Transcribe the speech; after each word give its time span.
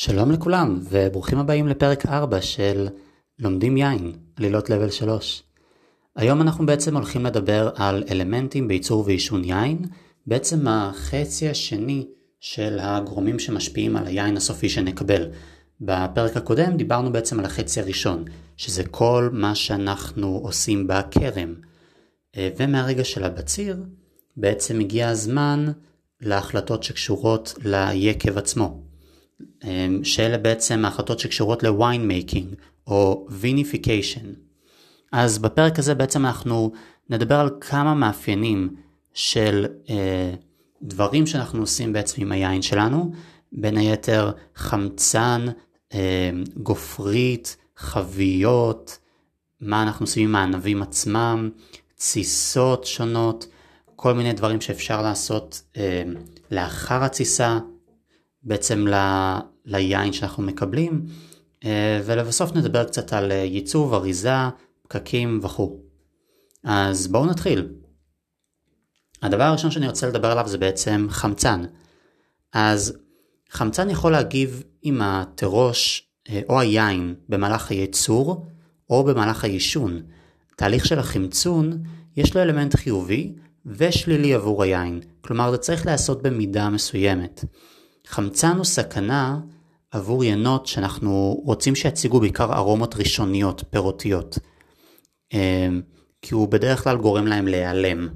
שלום 0.00 0.30
לכולם, 0.30 0.80
וברוכים 0.90 1.38
הבאים 1.38 1.68
לפרק 1.68 2.06
4 2.06 2.42
של 2.42 2.88
לומדים 3.38 3.76
יין, 3.76 4.12
עלילות 4.36 4.70
לבל 4.70 4.90
3. 4.90 5.42
היום 6.16 6.42
אנחנו 6.42 6.66
בעצם 6.66 6.96
הולכים 6.96 7.26
לדבר 7.26 7.70
על 7.74 8.04
אלמנטים 8.10 8.68
בייצור 8.68 9.04
ועישון 9.06 9.44
יין, 9.44 9.78
בעצם 10.26 10.68
החצי 10.68 11.48
השני 11.48 12.06
של 12.40 12.78
הגורמים 12.80 13.38
שמשפיעים 13.38 13.96
על 13.96 14.06
היין 14.06 14.36
הסופי 14.36 14.68
שנקבל. 14.68 15.30
בפרק 15.80 16.36
הקודם 16.36 16.76
דיברנו 16.76 17.12
בעצם 17.12 17.38
על 17.38 17.44
החצי 17.44 17.80
הראשון, 17.80 18.24
שזה 18.56 18.84
כל 18.84 19.30
מה 19.32 19.54
שאנחנו 19.54 20.40
עושים 20.42 20.86
בכרם. 20.86 21.54
אה, 22.36 22.48
ומהרגע 22.56 23.04
של 23.04 23.24
הבציר, 23.24 23.76
בעצם 24.36 24.80
הגיע 24.80 25.08
הזמן 25.08 25.66
להחלטות 26.20 26.82
שקשורות 26.82 27.54
ליקב 27.64 28.38
עצמו. 28.38 28.87
אמ, 29.64 30.04
שאלה 30.04 30.38
בעצם 30.38 30.84
ההחלטות 30.84 31.18
שקשורות 31.18 31.62
ל 31.62 31.71
wine 31.71 32.08
making 32.08 32.54
או 32.86 33.26
vinification. 33.30 34.32
אז 35.12 35.38
בפרק 35.38 35.78
הזה 35.78 35.94
בעצם 35.94 36.26
אנחנו 36.26 36.72
נדבר 37.10 37.34
על 37.34 37.50
כמה 37.60 37.94
מאפיינים 37.94 38.76
של 39.14 39.66
אה, 39.90 40.34
דברים 40.82 41.26
שאנחנו 41.26 41.60
עושים 41.60 41.92
בעצם 41.92 42.22
עם 42.22 42.32
היין 42.32 42.62
שלנו, 42.62 43.12
בין 43.52 43.76
היתר 43.76 44.32
חמצן, 44.56 45.46
אה, 45.94 46.30
גופרית, 46.56 47.56
חביות, 47.76 48.98
מה 49.60 49.82
אנחנו 49.82 50.04
עושים 50.04 50.28
עם 50.28 50.36
הענבים 50.36 50.82
עצמם, 50.82 51.50
תסיסות 51.96 52.84
שונות, 52.84 53.46
כל 53.96 54.12
מיני 54.14 54.32
דברים 54.32 54.60
שאפשר 54.60 55.02
לעשות 55.02 55.62
אה, 55.76 56.02
לאחר 56.50 57.04
התסיסה, 57.04 57.58
בעצם 58.48 58.88
ל, 58.88 58.94
ליין 59.64 60.12
שאנחנו 60.12 60.42
מקבלים, 60.42 61.06
אה, 61.64 62.00
ולבסוף 62.04 62.56
נדבר 62.56 62.84
קצת 62.84 63.12
על 63.12 63.32
אה, 63.32 63.36
ייצוב, 63.36 63.94
אריזה, 63.94 64.34
פקקים 64.82 65.40
וכו'. 65.42 65.80
אז 66.64 67.06
בואו 67.06 67.26
נתחיל. 67.26 67.68
הדבר 69.22 69.42
הראשון 69.42 69.70
שאני 69.70 69.88
רוצה 69.88 70.06
לדבר 70.06 70.30
עליו 70.30 70.48
זה 70.48 70.58
בעצם 70.58 71.06
חמצן. 71.10 71.64
אז 72.52 72.98
חמצן 73.50 73.90
יכול 73.90 74.12
להגיב 74.12 74.62
עם 74.82 75.00
התירוש 75.02 76.08
אה, 76.28 76.40
או 76.48 76.60
היין 76.60 77.14
במהלך 77.28 77.70
הייצור 77.70 78.46
או 78.90 79.04
במהלך 79.04 79.44
העישון. 79.44 80.02
תהליך 80.56 80.86
של 80.86 80.98
החמצון 80.98 81.82
יש 82.16 82.34
לו 82.36 82.42
אלמנט 82.42 82.76
חיובי 82.76 83.34
ושלילי 83.66 84.34
עבור 84.34 84.62
היין, 84.62 85.00
כלומר 85.20 85.50
זה 85.50 85.56
צריך 85.56 85.86
להיעשות 85.86 86.22
במידה 86.22 86.68
מסוימת. 86.68 87.44
חמצן 88.08 88.56
הוא 88.56 88.64
סכנה 88.64 89.40
עבור 89.90 90.24
ינות 90.24 90.66
שאנחנו 90.66 91.40
רוצים 91.44 91.74
שיציגו 91.74 92.20
בעיקר 92.20 92.54
ארומות 92.54 92.94
ראשוניות, 92.94 93.64
פירותיות. 93.70 94.38
אמ, 95.32 95.82
כי 96.22 96.34
הוא 96.34 96.48
בדרך 96.48 96.84
כלל 96.84 96.96
גורם 96.96 97.26
להם 97.26 97.48
להיעלם, 97.48 98.08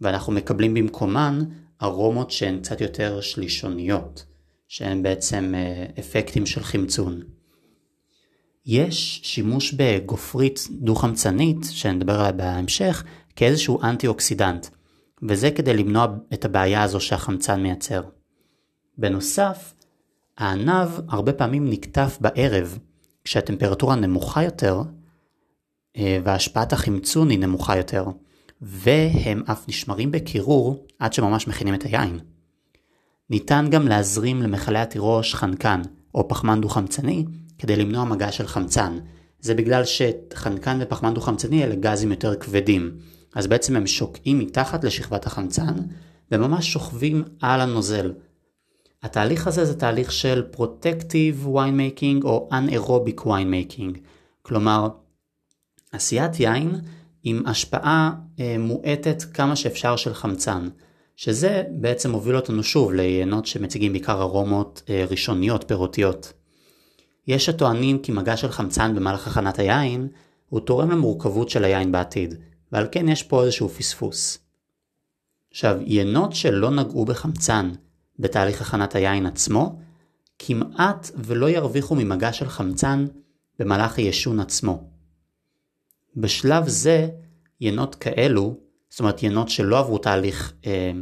ואנחנו 0.00 0.32
מקבלים 0.32 0.74
במקומן 0.74 1.38
ארומות 1.82 2.30
שהן 2.30 2.58
קצת 2.60 2.80
יותר 2.80 3.20
שלישוניות, 3.20 4.24
שהן 4.68 5.02
בעצם 5.02 5.52
אה, 5.54 5.86
אפקטים 5.98 6.46
של 6.46 6.62
חמצון. 6.62 7.20
יש 8.66 9.20
שימוש 9.24 9.72
בגופרית 9.72 10.68
דו-חמצנית, 10.70 11.66
שנדבר 11.70 12.20
עליה 12.20 12.32
בהמשך, 12.32 13.04
כאיזשהו 13.36 13.82
אנטי 13.82 14.06
אוקסידנט, 14.06 14.66
וזה 15.28 15.50
כדי 15.50 15.74
למנוע 15.76 16.06
את 16.34 16.44
הבעיה 16.44 16.82
הזו 16.82 17.00
שהחמצן 17.00 17.62
מייצר. 17.62 18.02
בנוסף, 18.98 19.74
הענב 20.38 20.88
הרבה 21.08 21.32
פעמים 21.32 21.70
נקטף 21.70 22.18
בערב, 22.20 22.78
כשהטמפרטורה 23.24 23.94
נמוכה 23.94 24.42
יותר, 24.42 24.82
אה, 25.96 26.18
והשפעת 26.24 26.72
החמצון 26.72 27.30
היא 27.30 27.38
נמוכה 27.38 27.76
יותר, 27.76 28.06
והם 28.60 29.42
אף 29.50 29.68
נשמרים 29.68 30.10
בקירור 30.10 30.86
עד 30.98 31.12
שממש 31.12 31.48
מכינים 31.48 31.74
את 31.74 31.82
היין. 31.82 32.18
ניתן 33.30 33.66
גם 33.70 33.88
להזרים 33.88 34.42
למכלי 34.42 34.78
התירוש 34.78 35.34
חנקן 35.34 35.82
או 36.14 36.28
פחמן 36.28 36.60
דו-חמצני 36.60 37.24
כדי 37.58 37.76
למנוע 37.76 38.04
מגע 38.04 38.32
של 38.32 38.46
חמצן. 38.46 38.98
זה 39.40 39.54
בגלל 39.54 39.82
שחנקן 39.84 40.78
ופחמן 40.80 41.14
דו-חמצני 41.14 41.64
אלה 41.64 41.74
גזים 41.74 42.10
יותר 42.10 42.34
כבדים, 42.36 42.90
אז 43.34 43.46
בעצם 43.46 43.76
הם 43.76 43.86
שוקעים 43.86 44.38
מתחת 44.38 44.84
לשכבת 44.84 45.26
החמצן 45.26 45.74
וממש 46.32 46.72
שוכבים 46.72 47.24
על 47.40 47.60
הנוזל, 47.60 48.12
התהליך 49.04 49.46
הזה 49.46 49.64
זה 49.64 49.78
תהליך 49.78 50.12
של 50.12 50.44
Protective 50.56 51.46
Winemaking 51.46 52.24
או 52.24 52.48
Anaerobic 52.52 53.20
Winemaking, 53.20 53.98
כלומר 54.42 54.88
עשיית 55.92 56.40
יין 56.40 56.80
עם 57.22 57.42
השפעה 57.46 58.12
אה, 58.40 58.56
מועטת 58.58 59.22
כמה 59.22 59.56
שאפשר 59.56 59.96
של 59.96 60.14
חמצן, 60.14 60.68
שזה 61.16 61.62
בעצם 61.70 62.10
מוביל 62.10 62.36
אותנו 62.36 62.62
שוב 62.62 62.92
ליינות 62.92 63.46
שמציגים 63.46 63.92
בעיקר 63.92 64.22
ארומות 64.22 64.82
אה, 64.88 65.04
ראשוניות 65.10 65.64
פירותיות. 65.68 66.32
יש 67.26 67.48
הטוענים 67.48 67.98
כי 67.98 68.12
מגע 68.12 68.36
של 68.36 68.48
חמצן 68.48 68.94
במהלך 68.94 69.26
הכנת 69.26 69.58
היין 69.58 70.08
הוא 70.48 70.60
תורם 70.60 70.90
למורכבות 70.90 71.50
של 71.50 71.64
היין 71.64 71.92
בעתיד, 71.92 72.34
ועל 72.72 72.86
כן 72.92 73.08
יש 73.08 73.22
פה 73.22 73.42
איזשהו 73.42 73.68
פספוס. 73.68 74.38
עכשיו, 75.50 75.78
יינות 75.80 76.32
שלא 76.32 76.70
נגעו 76.70 77.04
בחמצן 77.04 77.70
בתהליך 78.18 78.60
הכנת 78.60 78.94
היין 78.94 79.26
עצמו, 79.26 79.78
כמעט 80.38 81.10
ולא 81.16 81.50
ירוויחו 81.50 81.94
ממגע 81.94 82.32
של 82.32 82.48
חמצן 82.48 83.06
במהלך 83.58 83.98
הישון 83.98 84.40
עצמו. 84.40 84.84
בשלב 86.16 86.68
זה, 86.68 87.08
ינות 87.60 87.94
כאלו, 87.94 88.56
זאת 88.90 89.00
אומרת 89.00 89.22
ינות 89.22 89.48
שלא 89.48 89.78
עברו 89.78 89.98
תהליך 89.98 90.52
אה, 90.66 90.92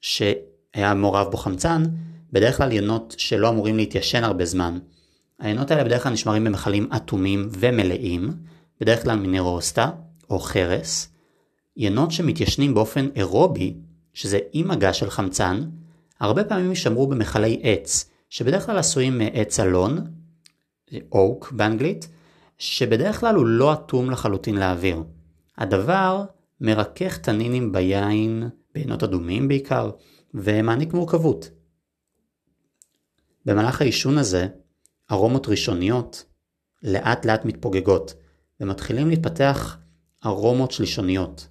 שהיה 0.00 0.94
מעורב 0.94 1.30
בו 1.30 1.36
חמצן, 1.36 1.82
בדרך 2.32 2.56
כלל 2.56 2.72
ינות 2.72 3.14
שלא 3.18 3.48
אמורים 3.48 3.76
להתיישן 3.76 4.24
הרבה 4.24 4.44
זמן. 4.44 4.78
הינות 5.38 5.70
האלה 5.70 5.84
בדרך 5.84 6.02
כלל 6.02 6.12
נשמרים 6.12 6.44
במכלים 6.44 6.88
אטומים 6.96 7.48
ומלאים, 7.50 8.30
בדרך 8.80 9.02
כלל 9.02 9.18
מנרוסטה 9.18 9.90
או 10.30 10.38
חרס. 10.38 11.08
ינות 11.76 12.10
שמתיישנים 12.10 12.74
באופן 12.74 13.08
אירובי, 13.16 13.74
שזה 14.14 14.38
עם 14.52 14.68
מגע 14.68 14.92
של 14.92 15.10
חמצן, 15.10 15.62
הרבה 16.22 16.44
פעמים 16.44 16.70
יישמרו 16.70 17.06
במכלי 17.06 17.60
עץ, 17.62 18.10
שבדרך 18.30 18.66
כלל 18.66 18.78
עשויים 18.78 19.18
מעץ 19.18 19.60
אלון, 19.60 19.98
אוק 21.12 21.52
באנגלית, 21.52 22.08
שבדרך 22.58 23.20
כלל 23.20 23.34
הוא 23.34 23.46
לא 23.46 23.72
אטום 23.72 24.10
לחלוטין 24.10 24.56
לאוויר. 24.56 25.02
הדבר 25.58 26.24
מרכך 26.60 27.18
תנינים 27.18 27.72
ביין, 27.72 28.48
בעינות 28.74 29.02
אדומים 29.02 29.48
בעיקר, 29.48 29.90
ומעניק 30.34 30.92
מורכבות. 30.92 31.50
במהלך 33.44 33.80
העישון 33.80 34.18
הזה, 34.18 34.48
ארומות 35.12 35.48
ראשוניות 35.48 36.24
לאט 36.82 37.24
לאט 37.24 37.44
מתפוגגות, 37.44 38.14
ומתחילים 38.60 39.08
להתפתח 39.08 39.78
ארומות 40.26 40.70
שלישוניות. 40.72 41.48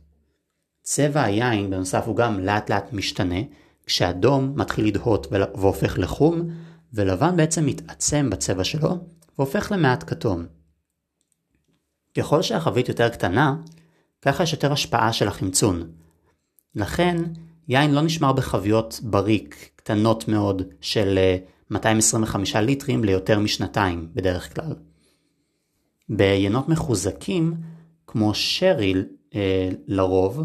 צבע 0.82 1.24
היין 1.24 1.70
בנוסף 1.70 2.04
הוא 2.06 2.16
גם 2.16 2.40
לאט 2.40 2.70
לאט 2.70 2.94
משתנה, 2.94 3.40
כשאדום 3.86 4.54
מתחיל 4.56 4.88
לדהות 4.88 5.28
והופך 5.32 6.00
לחום, 6.00 6.50
ולבן 6.94 7.38
בעצם 7.38 7.66
מתעצם 7.66 8.30
בצבע 8.30 8.64
שלו, 8.64 8.98
והופך 9.38 9.72
למעט 9.72 10.04
כתום. 10.10 10.46
ככל 12.18 12.42
שהחבית 12.42 12.90
יותר 12.90 13.10
קטנה, 13.10 13.56
ככה 14.22 14.44
יש 14.44 14.54
יותר 14.54 14.72
השפעה 14.72 15.14
של 15.14 15.28
החמצון. 15.28 15.92
לכן, 16.76 17.18
יין 17.68 17.94
לא 17.94 18.02
נשמר 18.02 18.34
בחביות 18.34 19.00
בריק 19.04 19.70
קטנות 19.76 20.28
מאוד 20.28 20.62
של 20.82 21.20
225 21.72 22.56
אה, 22.56 22.62
ליטרים 22.62 23.04
ליותר 23.04 23.40
משנתיים 23.40 24.10
בדרך 24.14 24.56
כלל. 24.56 24.76
ביינות 26.10 26.70
מחוזקים, 26.70 27.54
כמו 28.08 28.34
שרי 28.34 28.94
אה, 29.36 29.70
לרוב, 29.88 30.44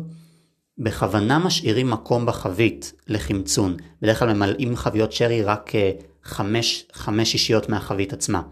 בכוונה 0.79 1.39
משאירים 1.39 1.91
מקום 1.91 2.27
בחבית 2.27 2.93
לחמצון. 3.09 3.77
בדרך 4.03 4.19
כלל 4.19 4.33
ממלאים 4.33 4.77
חביות 4.77 5.13
שרי 5.13 5.43
רק 5.43 5.75
אה, 5.75 5.91
חמש, 6.23 6.87
חמש 6.93 7.33
שישיות 7.33 7.69
מהחבית 7.69 8.13
עצמה. 8.13 8.43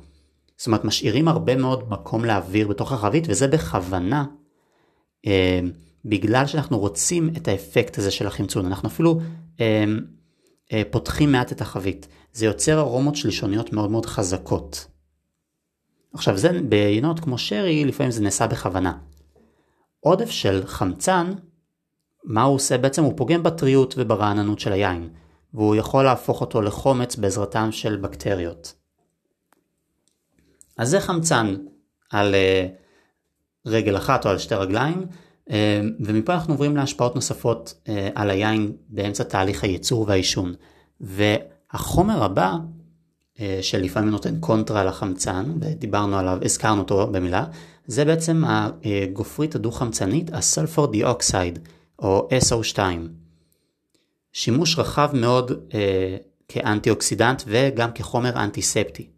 זאת 0.57 0.67
אומרת, 0.67 0.85
משאירים 0.85 1.29
הרבה 1.29 1.57
מאוד 1.57 1.91
מקום 1.91 2.25
לאוויר 2.25 2.69
בתוך 2.69 2.93
החבית, 2.93 3.25
וזה 3.29 3.49
בכוונה, 3.49 4.25
אה, 5.27 5.61
בגלל 6.05 6.47
שאנחנו 6.47 6.79
רוצים 6.79 7.31
את 7.37 7.49
האפקט 7.49 7.99
הזה 7.99 8.11
של 8.11 8.27
החמצון. 8.27 8.67
אנחנו 8.67 8.89
אפילו 8.89 9.21
אה, 9.61 9.85
אה, 10.73 10.83
פותחים 10.91 11.33
מעט 11.33 11.53
את 11.53 11.61
החבית. 11.61 12.09
זה 12.33 12.47
יוצר 12.47 12.81
ארומות 12.81 13.17
שלישוניות 13.17 13.73
מאוד 13.73 13.91
מאוד 13.91 14.07
חזקות. 14.07 14.87
עכשיו, 16.15 16.39
זה 16.39 16.61
ביינות 16.69 17.21
כמו 17.21 17.39
שרי, 17.39 17.85
לפעמים 17.85 18.13
זה 18.13 18.23
נעשה 18.23 18.47
בכוונה. 18.47 18.93
עודף 20.01 20.31
של 20.31 20.67
חמצן 20.67 21.33
מה 22.25 22.43
הוא 22.43 22.55
עושה? 22.55 22.79
בעצם 22.79 23.05
הוא 23.05 23.13
פוגם 23.17 23.43
בטריות 23.43 23.95
וברעננות 23.99 24.59
של 24.59 24.73
היין, 24.73 25.09
והוא 25.55 25.77
יכול 25.77 26.05
להפוך 26.05 26.41
אותו 26.41 26.63
לחומץ 26.63 27.17
בעזרתם 27.17 27.73
של 27.73 27.97
בקטריות. 27.97 28.75
אז 30.79 30.91
זה 30.91 31.01
חמצן 31.01 31.55
על 32.11 32.35
אה, 32.35 32.67
רגל 33.67 33.97
אחת 33.97 34.27
או 34.27 34.31
על 34.31 34.39
שתי 34.39 34.55
רגליים, 34.55 35.07
אה, 35.51 35.81
ומפה 36.01 36.35
אנחנו 36.35 36.55
עוברים 36.55 36.77
להשפעות 36.77 37.15
נוספות 37.15 37.75
אה, 37.89 38.09
על 38.15 38.31
היין 38.31 38.73
באמצע 38.89 39.25
תהליך 39.25 39.65
הייצור 39.65 40.05
והעישון. 40.09 40.55
והחומר 41.01 42.25
הבא, 42.25 42.57
שלפעמים 43.63 44.11
נותן 44.11 44.41
קונטרה 44.41 44.85
לחמצן, 44.85 45.55
ודיברנו 45.61 46.19
עליו, 46.19 46.39
הזכרנו 46.45 46.81
אותו 46.81 47.07
במילה, 47.07 47.45
זה 47.87 48.05
בעצם 48.05 48.43
הגופרית 48.47 49.55
הדו-חמצנית, 49.55 50.31
ה 50.33 50.40
sulfur 50.40 50.87
dioxide, 50.87 51.59
או 51.99 52.29
SO2. 52.51 52.79
שימוש 54.33 54.79
רחב 54.79 55.11
מאוד 55.15 55.53
אה, 55.75 56.17
כאנטי 56.49 56.91
אוקסידנט 56.91 57.43
וגם 57.47 57.93
כחומר 57.93 58.45
אנטיספטי. 58.45 59.09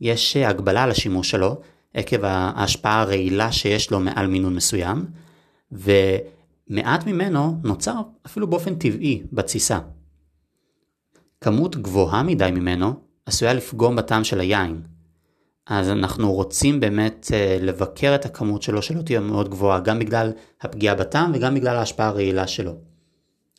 יש 0.00 0.36
הגבלה 0.36 0.82
על 0.82 0.90
השימוש 0.90 1.30
שלו 1.30 1.60
עקב 1.94 2.24
ההשפעה 2.24 3.00
הרעילה 3.00 3.52
שיש 3.52 3.90
לו 3.90 4.00
מעל 4.00 4.26
מינון 4.26 4.54
מסוים, 4.54 5.06
ומעט 5.72 7.06
ממנו 7.06 7.60
נוצר 7.64 8.00
אפילו 8.26 8.46
באופן 8.46 8.74
טבעי 8.74 9.22
בתסיסה. 9.32 9.78
כמות 11.40 11.76
גבוהה 11.76 12.22
מדי 12.22 12.50
ממנו 12.52 12.94
עשויה 13.26 13.54
לפגום 13.54 13.96
בטעם 13.96 14.24
של 14.24 14.40
היין. 14.40 14.82
אז 15.66 15.88
אנחנו 15.88 16.32
רוצים 16.32 16.80
באמת 16.80 17.30
אה, 17.34 17.58
לבקר 17.60 18.14
את 18.14 18.24
הכמות 18.24 18.62
שלו 18.62 18.82
שלא 18.82 19.02
תהיה 19.02 19.20
מאוד 19.20 19.48
גבוהה, 19.48 19.80
גם 19.80 19.98
בגלל 19.98 20.32
הפגיעה 20.60 20.94
בטעם 20.94 21.32
וגם 21.34 21.54
בגלל 21.54 21.76
ההשפעה 21.76 22.08
הרעילה 22.08 22.46
שלו. 22.46 22.72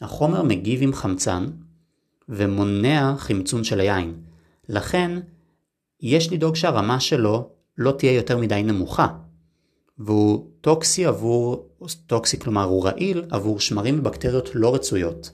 החומר 0.01 0.43
מגיב 0.43 0.79
עם 0.83 0.93
חמצן 0.93 1.45
ומונע 2.29 3.13
חמצון 3.17 3.63
של 3.63 3.79
היין. 3.79 4.13
לכן, 4.69 5.19
יש 6.01 6.33
לדאוג 6.33 6.55
שהרמה 6.55 6.99
שלו 6.99 7.49
לא 7.77 7.91
תהיה 7.91 8.11
יותר 8.11 8.37
מדי 8.37 8.63
נמוכה. 8.63 9.07
והוא 9.97 10.47
טוקסי 10.61 11.05
עבור, 11.05 11.69
טוקסי 12.07 12.39
כלומר 12.39 12.63
הוא 12.63 12.85
רעיל 12.85 13.23
עבור 13.29 13.59
שמרים 13.59 13.99
ובקטריות 13.99 14.49
לא 14.55 14.75
רצויות. 14.75 15.29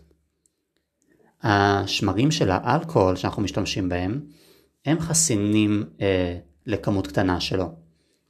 השמרים 1.44 2.32
של 2.32 2.50
האלכוהול 2.52 3.16
שאנחנו 3.16 3.42
משתמשים 3.42 3.90
בהם, 3.90 4.22
הם 4.86 5.00
חסינים 5.00 5.84
אה, 6.02 6.38
לכמות 6.66 7.08
קטנה 7.08 7.40
שלו. 7.40 7.70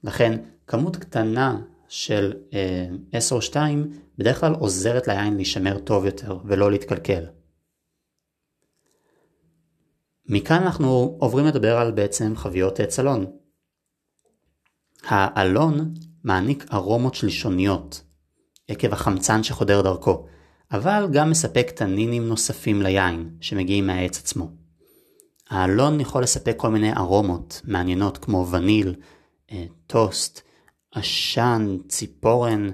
לכן 0.04 0.40
כמות 0.68 0.98
קטנה 0.98 1.62
של 1.88 2.34
אה, 2.54 2.88
SO2 3.20 3.56
בדרך 4.18 4.40
כלל 4.40 4.54
עוזרת 4.54 5.08
ליין 5.08 5.36
להישמר 5.36 5.80
טוב 5.80 6.06
יותר 6.06 6.38
ולא 6.46 6.72
להתקלקל. 6.72 7.24
מכאן 10.26 10.64
אנחנו 10.64 11.18
עוברים 11.20 11.46
לדבר 11.46 11.78
על 11.78 11.92
בעצם 11.92 12.36
חביות 12.36 12.82
צלון. 12.82 13.26
האלון 15.04 15.94
מעניק 16.24 16.66
ארומות 16.74 17.16
שלישוניות 17.16 18.04
עקב 18.68 18.94
החמצן 18.94 19.44
שחודר 19.44 19.82
דרכו, 19.82 20.26
אבל 20.72 21.08
גם 21.14 21.30
מספק 21.30 21.72
טאנינים 21.76 22.28
נוספים 22.28 22.82
ליין 22.82 23.38
שמגיעים 23.42 23.88
מהעץ 23.88 24.20
עצמו. 24.20 24.61
האלון 25.52 26.00
יכול 26.00 26.24
לספק 26.24 26.54
כל 26.58 26.70
מיני 26.70 26.94
ארומות 26.94 27.62
מעניינות 27.64 28.18
כמו 28.18 28.48
וניל, 28.52 28.96
אה, 29.52 29.66
טוסט, 29.88 30.42
עשן, 30.96 31.78
ציפורן, 31.88 32.70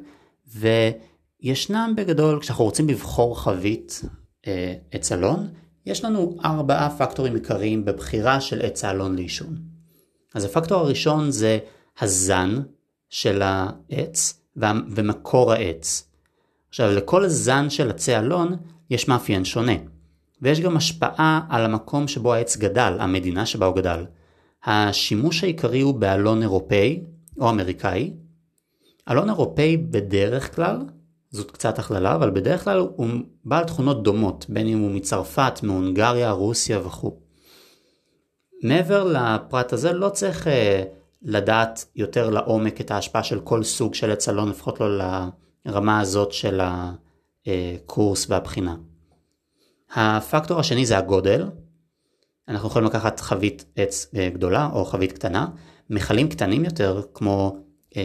וישנם 0.48 1.94
בגדול, 1.98 2.40
כשאנחנו 2.40 2.66
רוצים 2.66 2.90
לבחור 2.90 3.40
חבית 3.40 4.02
אה, 4.48 4.74
עץ 4.92 5.12
אלון, 5.12 5.48
יש 5.86 6.06
לנו 6.06 6.38
ארבעה 6.46 6.98
פקטורים 6.98 7.36
עיקריים 7.36 7.86
בבחירה 7.86 8.42
של 8.42 8.62
עץ 8.62 8.84
האלון 8.84 9.16
ליישון. 9.16 9.58
אז 10.36 10.46
הפקטור 10.46 10.80
הראשון 10.80 11.32
זה 11.32 11.60
הזן 12.00 12.62
של 13.10 13.42
העץ 13.42 14.42
ומקור 14.96 15.52
העץ. 15.52 16.10
עכשיו 16.70 16.92
לכל 16.92 17.28
זן 17.28 17.70
של 17.70 17.90
עצי 17.90 18.18
אלון 18.18 18.56
יש 18.90 19.08
מאפיין 19.08 19.46
שונה, 19.46 19.74
ויש 20.42 20.60
גם 20.60 20.78
השפעה 20.78 21.42
על 21.50 21.66
המקום 21.66 22.07
שבו 22.07 22.34
העץ 22.34 22.57
גדל, 22.57 22.98
המדינה 23.00 23.45
שבה 23.45 23.66
הוא 23.66 23.75
גדל. 23.75 24.06
השימוש 24.66 25.44
העיקרי 25.44 25.81
הוא 25.81 25.94
באלון 25.94 26.42
אירופאי 26.42 27.01
או 27.39 27.50
אמריקאי. 27.50 28.13
אלון 29.10 29.30
אירופאי 29.30 29.78
בדרך 29.78 30.56
כלל 30.56 30.78
זאת 31.31 31.51
קצת 31.51 31.80
הכללה, 31.80 32.16
אבל 32.16 32.30
בדרך 32.30 32.63
כלל 32.63 32.78
הוא 32.78 33.07
בעל 33.45 33.63
תכונות 33.63 34.04
דומות, 34.04 34.45
בין 34.50 34.68
אם 34.68 34.80
הוא 34.80 34.92
מצרפת, 34.92 35.60
מהונגריה, 35.63 36.31
רוסיה 36.31 36.80
וכו'. 36.80 37.19
מעבר 38.63 39.04
לפרט 39.04 39.74
הזה 39.74 39.94
לא 39.94 40.10
צריך 40.10 40.48
uh, 40.48 40.50
לדעת 41.22 41.86
יותר 41.95 42.30
לעומק 42.30 42.81
את 42.81 42.92
ההשפעה 42.92 43.24
של 43.24 43.40
כל 43.40 43.63
סוג 43.63 43.94
של 43.94 44.12
עץ 44.12 44.30
אלון, 44.30 44.50
לפחות 44.50 44.80
לא 44.80 45.00
לרמה 45.66 46.00
הזאת 46.00 46.31
של 46.31 46.62
הקורס 47.45 48.30
והבחינה. 48.30 48.75
הפקטור 49.95 50.60
השני 50.60 50.86
זה 50.86 50.98
הגודל. 50.98 51.50
אנחנו 52.48 52.69
יכולים 52.69 52.88
לקחת 52.88 53.19
חבית 53.19 53.66
עץ 53.75 54.06
uh, 54.06 54.34
גדולה 54.34 54.69
או 54.74 54.86
חבית 54.86 55.12
קטנה, 55.12 55.48
מכלים 55.89 56.30
קטנים 56.30 56.66
יותר 56.66 57.01
כמו 57.13 57.57
um, 57.94 57.98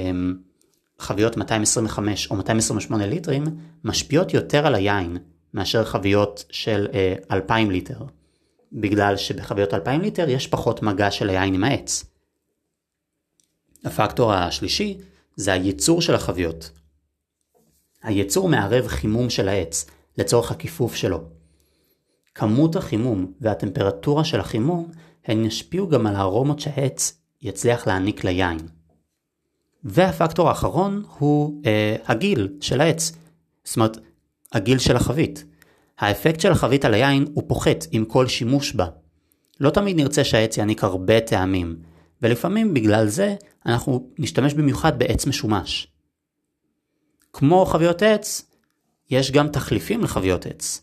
חביות 0.98 1.36
225 1.36 2.30
או 2.30 2.36
228 2.36 3.06
ליטרים 3.06 3.44
משפיעות 3.84 4.34
יותר 4.34 4.66
על 4.66 4.74
היין 4.74 5.18
מאשר 5.54 5.84
חביות 5.84 6.44
של 6.50 6.88
אה, 6.94 7.14
2,000 7.30 7.70
ליטר. 7.70 8.04
בגלל 8.72 9.16
שבחביות 9.16 9.74
2,000 9.74 10.00
ליטר 10.00 10.28
יש 10.28 10.46
פחות 10.46 10.82
מגע 10.82 11.10
של 11.10 11.30
היין 11.30 11.54
עם 11.54 11.64
העץ. 11.64 12.04
הפקטור 13.84 14.32
השלישי 14.32 14.98
זה 15.36 15.52
הייצור 15.52 16.02
של 16.02 16.14
החביות. 16.14 16.70
הייצור 18.02 18.48
מערב 18.48 18.86
חימום 18.86 19.30
של 19.30 19.48
העץ 19.48 19.86
לצורך 20.18 20.50
הכיפוף 20.50 20.94
שלו. 20.94 21.24
כמות 22.34 22.76
החימום 22.76 23.32
והטמפרטורה 23.40 24.24
של 24.24 24.40
החימום 24.40 24.90
הן 25.24 25.44
ישפיעו 25.44 25.88
גם 25.88 26.06
על 26.06 26.16
הארומות 26.16 26.60
שהעץ 26.60 27.18
יצליח 27.42 27.86
להעניק 27.86 28.24
ליין. 28.24 28.58
והפקטור 29.84 30.48
האחרון 30.48 31.02
הוא 31.18 31.62
אה, 31.66 31.96
הגיל 32.06 32.48
של 32.60 32.80
העץ, 32.80 33.12
זאת 33.64 33.76
אומרת 33.76 33.98
הגיל 34.52 34.78
של 34.78 34.96
החבית. 34.96 35.44
האפקט 35.98 36.40
של 36.40 36.52
החבית 36.52 36.84
על 36.84 36.94
היין 36.94 37.26
הוא 37.34 37.44
פוחת 37.46 37.86
עם 37.90 38.04
כל 38.04 38.26
שימוש 38.28 38.74
בה. 38.74 38.86
לא 39.60 39.70
תמיד 39.70 39.96
נרצה 39.96 40.24
שהעץ 40.24 40.56
יעניק 40.56 40.84
הרבה 40.84 41.20
טעמים, 41.20 41.76
ולפעמים 42.22 42.74
בגלל 42.74 43.08
זה 43.08 43.34
אנחנו 43.66 44.10
נשתמש 44.18 44.54
במיוחד 44.54 44.98
בעץ 44.98 45.26
משומש. 45.26 45.88
כמו 47.32 47.66
חביות 47.66 48.02
עץ, 48.02 48.50
יש 49.10 49.30
גם 49.30 49.48
תחליפים 49.48 50.04
לחביות 50.04 50.46
עץ. 50.46 50.82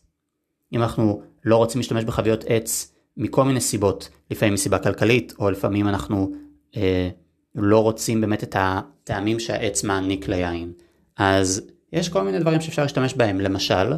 אם 0.74 0.82
אנחנו 0.82 1.22
לא 1.46 1.58
רוצים 1.58 1.80
להשתמש 1.80 2.04
בחביות 2.04 2.44
עץ 2.48 2.94
מכל 3.18 3.44
מיני 3.44 3.62
סיבות, 3.62 4.10
לפעמים 4.32 4.54
מסיבה 4.54 4.80
כלכלית, 4.80 5.34
או 5.40 5.52
לפעמים 5.52 5.88
אנחנו 5.88 6.32
אה, 6.78 7.10
לא 7.56 7.84
רוצים 7.84 8.22
באמת 8.22 8.44
את 8.44 8.56
הטעמים 8.60 9.40
שהעץ 9.40 9.84
מעניק 9.84 10.28
ליין. 10.28 10.72
אז 11.18 11.62
יש 11.94 12.10
כל 12.10 12.24
מיני 12.24 12.40
דברים 12.40 12.62
שאפשר 12.62 12.82
להשתמש 12.82 13.14
בהם, 13.14 13.42
למשל, 13.42 13.94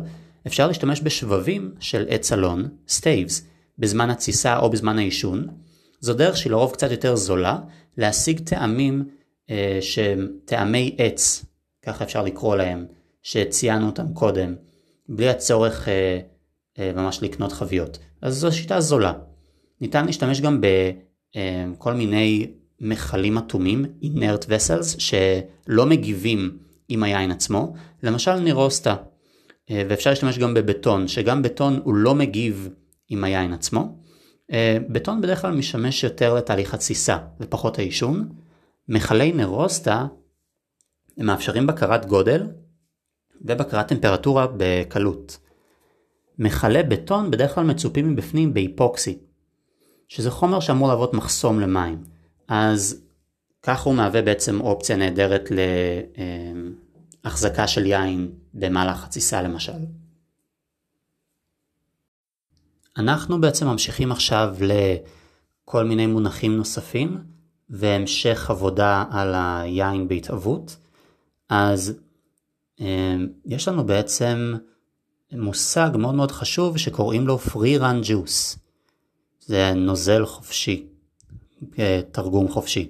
אפשר 0.48 0.68
להשתמש 0.68 1.02
בשבבים 1.04 1.74
של 1.80 2.06
עץ 2.10 2.32
אלון, 2.32 2.68
staves, 2.88 3.48
בזמן 3.78 4.10
התסיסה 4.10 4.60
או 4.60 4.70
בזמן 4.70 4.98
היישון. 4.98 5.48
זו 6.00 6.14
דרך 6.14 6.38
שהיא 6.38 6.52
לרוב 6.52 6.72
קצת 6.72 6.92
יותר 6.92 7.16
זולה, 7.16 7.58
להשיג 7.98 8.40
טעמים 8.40 9.06
אה, 9.50 9.78
שהם 9.82 10.28
טעמי 10.46 10.96
עץ, 10.98 11.46
ככה 11.86 12.04
אפשר 12.04 12.24
לקרוא 12.24 12.56
להם, 12.56 12.86
שציינו 13.24 13.86
אותם 13.86 14.14
קודם, 14.14 14.56
בלי 15.10 15.30
הצורך 15.30 15.88
אה, 15.88 16.20
ממש 16.80 17.24
לקנות 17.24 17.52
חביות. 17.52 17.98
אז 18.22 18.38
זו 18.38 18.52
שיטה 18.52 18.82
זולה. 18.82 19.14
ניתן 19.82 20.06
להשתמש 20.06 20.42
גם 20.42 20.62
בכל 20.62 21.92
אה, 21.92 21.96
מיני 21.96 22.52
מכלים 22.80 23.38
אטומים, 23.38 23.86
inert 24.04 24.46
vessels, 24.46 25.00
שלא 25.00 25.86
מגיבים 25.86 26.58
עם 26.90 27.04
היין 27.04 27.32
עצמו, 27.32 27.74
למשל 28.04 28.40
נירוסטה, 28.40 28.96
אה, 29.70 29.84
ואפשר 29.90 30.10
להשתמש 30.10 30.38
גם 30.38 30.54
בבטון, 30.54 31.08
שגם 31.08 31.42
בטון 31.42 31.80
הוא 31.84 31.96
לא 31.96 32.16
מגיב 32.16 32.70
עם 33.10 33.24
היין 33.24 33.54
עצמו. 33.54 33.98
אה, 34.52 34.78
בטון 34.90 35.22
בדרך 35.22 35.42
כלל 35.42 35.52
משמש 35.52 36.04
יותר 36.04 36.34
לתהליך 36.34 36.74
התסיסה 36.74 37.18
ופחות 37.40 37.80
העישון. 37.80 38.30
מכלי 38.88 39.32
נרוסטה 39.32 40.08
הם 41.18 41.26
מאפשרים 41.26 41.68
בקרת 41.68 42.06
גודל 42.06 42.48
ובקרת 43.42 43.88
טמפרטורה 43.88 44.48
בקלות. 44.58 45.38
מכלי 46.42 46.84
בטון 46.84 47.32
בדרך 47.32 47.56
כלל 47.56 47.64
מצופים 47.64 48.14
מבפנים 48.14 48.54
באיפוקסי, 48.54 49.18
שזה 50.08 50.32
חומר 50.32 50.60
שאמור 50.60 50.88
להוות 50.88 51.14
מחסום 51.14 51.60
למים. 51.60 52.04
אז 52.48 53.02
כך 53.64 53.82
הוא 53.82 53.96
מהווה 53.96 54.22
בעצם 54.22 54.62
אופציה 54.62 54.98
נהדרת 54.98 55.50
להחזקה 57.24 57.68
של 57.68 57.86
יין 57.86 58.32
במהלך 58.54 59.04
התסיסה 59.04 59.42
למשל. 59.42 59.86
אנחנו 62.98 63.42
בעצם 63.42 63.68
ממשיכים 63.68 64.12
עכשיו 64.12 64.56
לכל 64.62 65.84
מיני 65.84 66.08
מונחים 66.08 66.58
נוספים, 66.58 67.18
והמשך 67.70 68.50
עבודה 68.50 69.06
על 69.12 69.34
היין 69.36 70.08
בהתהוות, 70.08 70.78
אז 71.50 72.00
יש 73.46 73.68
לנו 73.68 73.86
בעצם 73.86 74.54
מושג 75.32 75.90
מאוד 75.98 76.16
מאוד 76.16 76.32
חשוב 76.32 76.78
שקוראים 76.78 77.28
לו 77.28 77.40
free 77.48 77.82
run 77.82 78.08
juice. 78.08 78.58
זה 79.40 79.74
נוזל 79.76 80.26
חופשי, 80.26 80.86
תרגום 82.12 82.48
חופשי. 82.48 82.90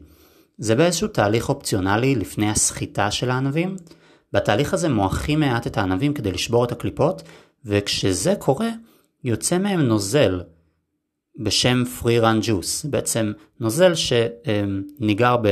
זה 0.58 0.76
באיזשהו 0.76 1.08
תהליך 1.08 1.50
אופציונלי 1.50 2.16
לפני 2.16 2.50
הסחיטה 2.50 3.12
של 3.12 3.30
הענבים. 3.30 3.76
בתהליך 4.34 4.74
הזה 4.74 4.90
מועכים 4.90 5.40
מעט 5.40 5.68
את 5.68 5.78
הענבים 5.78 6.14
כדי 6.14 6.32
לשבור 6.32 6.66
את 6.66 6.72
הקליפות, 6.72 7.24
וכשזה 7.66 8.36
קורה, 8.40 8.70
יוצא 9.24 9.58
מהם 9.58 9.82
נוזל 9.82 10.42
בשם 11.40 11.84
free 12.00 12.24
run 12.24 12.48
juice, 12.48 12.88
בעצם 12.90 13.34
נוזל 13.60 13.94
שניגר 13.96 15.38
ב... 15.42 15.48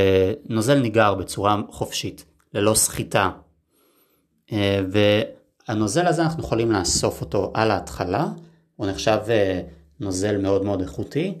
נוזל 0.48 0.78
ניגר 0.78 1.14
בצורה 1.14 1.60
חופשית, 1.70 2.24
ללא 2.54 2.74
סחיטה. 2.74 3.30
והנוזל 5.70 6.06
הזה 6.06 6.22
אנחנו 6.22 6.42
יכולים 6.42 6.72
לאסוף 6.72 7.20
אותו 7.20 7.50
על 7.54 7.70
ההתחלה, 7.70 8.26
הוא 8.76 8.86
נחשב 8.86 9.18
אה, 9.28 9.62
נוזל 10.00 10.38
מאוד 10.38 10.64
מאוד 10.64 10.80
איכותי, 10.80 11.38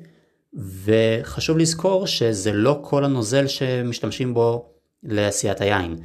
וחשוב 0.84 1.58
לזכור 1.58 2.06
שזה 2.06 2.52
לא 2.52 2.78
כל 2.82 3.04
הנוזל 3.04 3.46
שמשתמשים 3.46 4.34
בו 4.34 4.70
לעשיית 5.02 5.60
היין. 5.60 5.96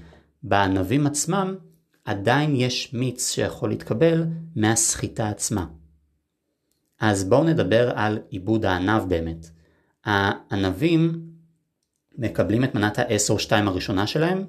בענבים 0.43 1.07
עצמם 1.07 1.55
עדיין 2.05 2.55
יש 2.55 2.93
מיץ 2.93 3.31
שיכול 3.31 3.69
להתקבל 3.69 4.25
מהסחיטה 4.55 5.29
עצמה. 5.29 5.65
אז 6.99 7.23
בואו 7.23 7.43
נדבר 7.43 7.91
על 7.95 8.19
עיבוד 8.29 8.65
הענב 8.65 9.03
באמת. 9.09 9.49
הענבים 10.05 11.21
מקבלים 12.17 12.63
את 12.63 12.75
מנת 12.75 12.99
ה-SO2 12.99 13.51
הראשונה 13.51 14.07
שלהם 14.07 14.45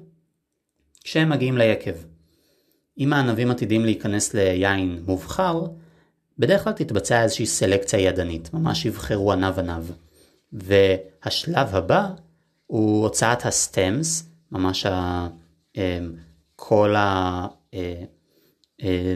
כשהם 1.03 1.29
מגיעים 1.29 1.57
ליקב. 1.57 2.16
אם 2.97 3.13
הענבים 3.13 3.51
עתידים 3.51 3.85
להיכנס 3.85 4.33
ליין 4.33 5.03
מובחר, 5.05 5.61
בדרך 6.39 6.63
כלל 6.63 6.73
תתבצע 6.73 7.23
איזושהי 7.23 7.45
סלקציה 7.45 7.99
ידנית, 7.99 8.53
ממש 8.53 8.85
יבחרו 8.85 9.31
ענב 9.31 9.59
ענב. 9.59 9.83
והשלב 10.53 11.75
הבא 11.75 12.09
הוא 12.67 13.03
הוצאת 13.03 13.45
הסטמס, 13.45 14.29
ממש 14.51 14.85
ה, 14.85 15.27
אמ, 15.77 16.13
כל, 16.55 16.95
ה, 16.95 17.47
אה, 17.73 18.03
אה, 18.83 19.15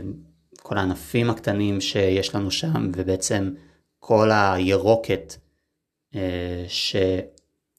כל 0.60 0.78
הענפים 0.78 1.30
הקטנים 1.30 1.82
שיש 1.82 2.36
לנו 2.36 2.52
שם, 2.52 2.92
ובעצם 2.96 3.54
כל 4.00 4.30
הירוקת 4.32 5.36
אה, 6.16 6.66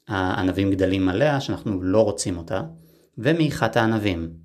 שהענבים 0.09 0.71
גדלים 0.71 1.09
עליה, 1.09 1.41
שאנחנו 1.41 1.83
לא 1.83 2.05
רוצים 2.05 2.39
אותה, 2.39 2.63
ומעיכת 3.19 3.77
הענבים. 3.77 4.42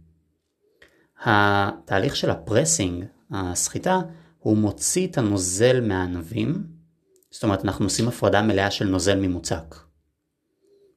התהליך 1.23 2.15
של 2.15 2.29
הפרסינג, 2.29 3.05
הסחיטה, 3.31 3.99
הוא 4.39 4.57
מוציא 4.57 5.07
את 5.07 5.17
הנוזל 5.17 5.81
מהענבים, 5.81 6.67
זאת 7.31 7.43
אומרת 7.43 7.65
אנחנו 7.65 7.85
עושים 7.85 8.07
הפרדה 8.07 8.41
מלאה 8.41 8.71
של 8.71 8.85
נוזל 8.85 9.19
ממוצק. 9.19 9.75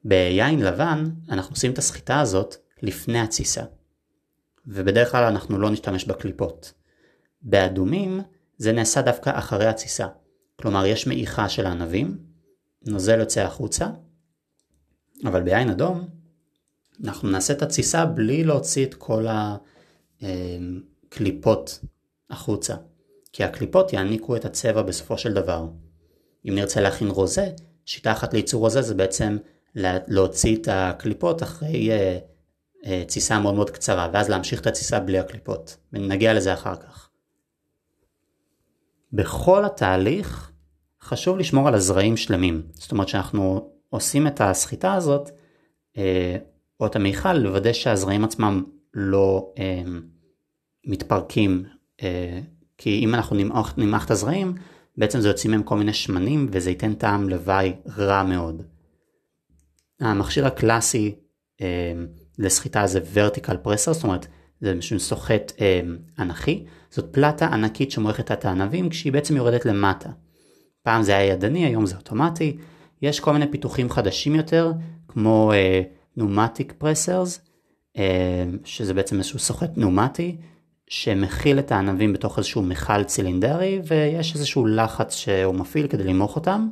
ביין 0.04 0.60
לבן 0.60 1.04
אנחנו 1.28 1.52
עושים 1.54 1.72
את 1.72 1.78
הסחיטה 1.78 2.20
הזאת 2.20 2.56
לפני 2.82 3.20
התסיסה, 3.20 3.62
ובדרך 4.66 5.12
כלל 5.12 5.24
אנחנו 5.24 5.58
לא 5.58 5.70
נשתמש 5.70 6.04
בקליפות. 6.04 6.72
באדומים 7.42 8.20
זה 8.56 8.72
נעשה 8.72 9.02
דווקא 9.02 9.38
אחרי 9.38 9.66
התסיסה, 9.66 10.06
כלומר 10.56 10.86
יש 10.86 11.06
מעיכה 11.06 11.48
של 11.48 11.66
הענבים, 11.66 12.18
נוזל 12.86 13.20
יוצא 13.20 13.40
החוצה, 13.40 13.86
אבל 15.24 15.42
ביין 15.42 15.70
אדום 15.70 16.08
אנחנו 17.04 17.30
נעשה 17.30 17.52
את 17.52 17.62
התסיסה 17.62 18.06
בלי 18.06 18.44
להוציא 18.44 18.86
את 18.86 18.94
כל 18.94 19.26
הקליפות 20.22 21.80
החוצה. 22.30 22.74
כי 23.32 23.44
הקליפות 23.44 23.92
יעניקו 23.92 24.36
את 24.36 24.44
הצבע 24.44 24.82
בסופו 24.82 25.18
של 25.18 25.32
דבר. 25.32 25.66
אם 26.48 26.54
נרצה 26.54 26.80
להכין 26.80 27.08
רוזה, 27.08 27.48
שיטה 27.84 28.12
אחת 28.12 28.34
לייצור 28.34 28.60
רוזה 28.60 28.82
זה 28.82 28.94
בעצם 28.94 29.36
להוציא 29.74 30.56
את 30.56 30.68
הקליפות 30.70 31.42
אחרי 31.42 31.90
אה, 31.90 32.18
אה, 32.86 33.04
תסיסה 33.06 33.38
מאוד 33.38 33.54
מאוד 33.54 33.70
קצרה, 33.70 34.10
ואז 34.12 34.28
להמשיך 34.28 34.60
את 34.60 34.66
התסיסה 34.66 35.00
בלי 35.00 35.18
הקליפות. 35.18 35.76
ונגיע 35.92 36.34
לזה 36.34 36.54
אחר 36.54 36.76
כך. 36.76 37.10
בכל 39.12 39.64
התהליך 39.64 40.50
חשוב 41.02 41.38
לשמור 41.38 41.68
על 41.68 41.74
הזרעים 41.74 42.16
שלמים. 42.16 42.62
זאת 42.72 42.92
אומרת 42.92 43.08
שאנחנו 43.08 43.70
עושים 43.88 44.26
את 44.26 44.40
הסחיטה 44.40 44.94
הזאת, 44.94 45.30
אה, 45.96 46.36
או 46.80 46.86
את 46.86 46.96
המיכל, 46.96 47.32
לוודא 47.32 47.72
שהזרעים 47.72 48.24
עצמם 48.24 48.64
לא 48.94 49.52
אה, 49.58 49.82
מתפרקים 50.86 51.64
אה, 52.02 52.40
כי 52.78 52.98
אם 53.04 53.14
אנחנו 53.14 53.36
נמעך, 53.36 53.74
נמעך 53.78 54.06
את 54.06 54.10
הזרעים, 54.10 54.54
בעצם 54.96 55.20
זה 55.20 55.28
יוצאים 55.28 55.50
מהם 55.50 55.62
כל 55.62 55.76
מיני 55.76 55.92
שמנים 55.92 56.48
וזה 56.52 56.70
ייתן 56.70 56.94
טעם 56.94 57.28
לוואי 57.28 57.72
רע 57.96 58.22
מאוד. 58.22 58.62
המכשיר 60.00 60.46
הקלאסי 60.46 61.14
אה, 61.60 61.92
לסחיטה 62.38 62.86
זה 62.86 63.00
vertical 63.14 63.66
pressor, 63.66 63.92
זאת 63.92 64.04
אומרת 64.04 64.26
זה 64.60 64.74
סוחט 64.98 65.52
אה, 65.60 65.80
אנכי, 66.18 66.64
זאת 66.90 67.12
פלטה 67.12 67.46
ענקית 67.46 67.90
שמועכת 67.90 68.32
את 68.32 68.44
הענבים 68.44 68.88
כשהיא 68.88 69.12
בעצם 69.12 69.36
יורדת 69.36 69.64
למטה. 69.66 70.10
פעם 70.82 71.02
זה 71.02 71.16
היה 71.16 71.32
ידני, 71.32 71.66
היום 71.66 71.86
זה 71.86 71.96
אוטומטי. 71.96 72.56
יש 73.02 73.20
כל 73.20 73.32
מיני 73.32 73.50
פיתוחים 73.50 73.90
חדשים 73.90 74.34
יותר, 74.34 74.72
כמו 75.08 75.52
אה, 75.52 75.82
פנומטיק 76.14 76.74
פרסרס, 76.78 77.40
שזה 78.64 78.94
בעצם 78.94 79.18
איזשהו 79.18 79.38
סוחט 79.38 79.74
פנומטי, 79.74 80.36
שמכיל 80.88 81.58
את 81.58 81.72
הענבים 81.72 82.12
בתוך 82.12 82.38
איזשהו 82.38 82.62
מכל 82.62 83.04
צילינדרי 83.04 83.80
ויש 83.86 84.34
איזשהו 84.34 84.66
לחץ 84.66 85.14
שהוא 85.14 85.54
מפעיל 85.54 85.86
כדי 85.86 86.04
למוך 86.04 86.36
אותם. 86.36 86.68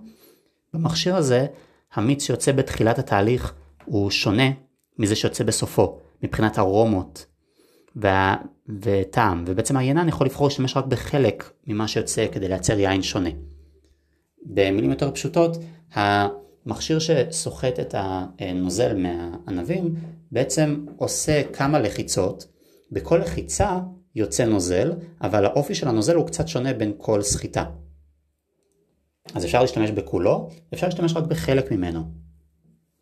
במכשיר 0.74 1.16
הזה 1.16 1.46
המיץ 1.94 2.26
שיוצא 2.26 2.52
בתחילת 2.52 2.98
התהליך 2.98 3.54
הוא 3.84 4.10
שונה 4.10 4.50
מזה 4.98 5.16
שיוצא 5.16 5.44
בסופו 5.44 5.98
מבחינת 6.22 6.58
ארומות 6.58 7.26
וה... 7.96 8.36
וטעם 8.82 9.44
ובעצם 9.46 9.76
היינן 9.76 10.08
יכול 10.08 10.26
לבחור 10.26 10.46
להשתמש 10.46 10.76
רק 10.76 10.84
בחלק 10.84 11.50
ממה 11.66 11.88
שיוצא 11.88 12.26
כדי 12.32 12.48
לייצר 12.48 12.78
יין 12.78 13.02
שונה. 13.02 13.30
במילים 14.46 14.90
יותר 14.90 15.10
פשוטות 15.10 15.56
המכשיר 15.92 16.98
שסוחט 16.98 17.80
את 17.80 17.94
הנוזל 17.98 18.96
מהענבים 18.96 19.94
בעצם 20.32 20.86
עושה 20.96 21.42
כמה 21.52 21.80
לחיצות 21.80 22.46
בכל 22.92 23.16
לחיצה 23.16 23.78
יוצא 24.14 24.44
נוזל, 24.44 24.92
אבל 25.22 25.44
האופי 25.44 25.74
של 25.74 25.88
הנוזל 25.88 26.14
הוא 26.14 26.26
קצת 26.26 26.48
שונה 26.48 26.72
בין 26.72 26.92
כל 26.96 27.22
סחיטה. 27.22 27.64
אז 29.34 29.44
אפשר 29.44 29.60
להשתמש 29.60 29.90
בכולו, 29.90 30.48
אפשר 30.74 30.86
להשתמש 30.86 31.16
רק 31.16 31.24
בחלק 31.24 31.72
ממנו. 31.72 32.12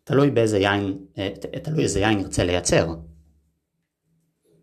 תלוי 0.03 0.31
באיזה 0.31 0.57
יין, 0.57 0.97
אה, 1.17 1.29
תלוי 1.63 1.83
איזה 1.83 1.99
יין 1.99 2.17
נרצה 2.17 2.43
לייצר. 2.43 2.95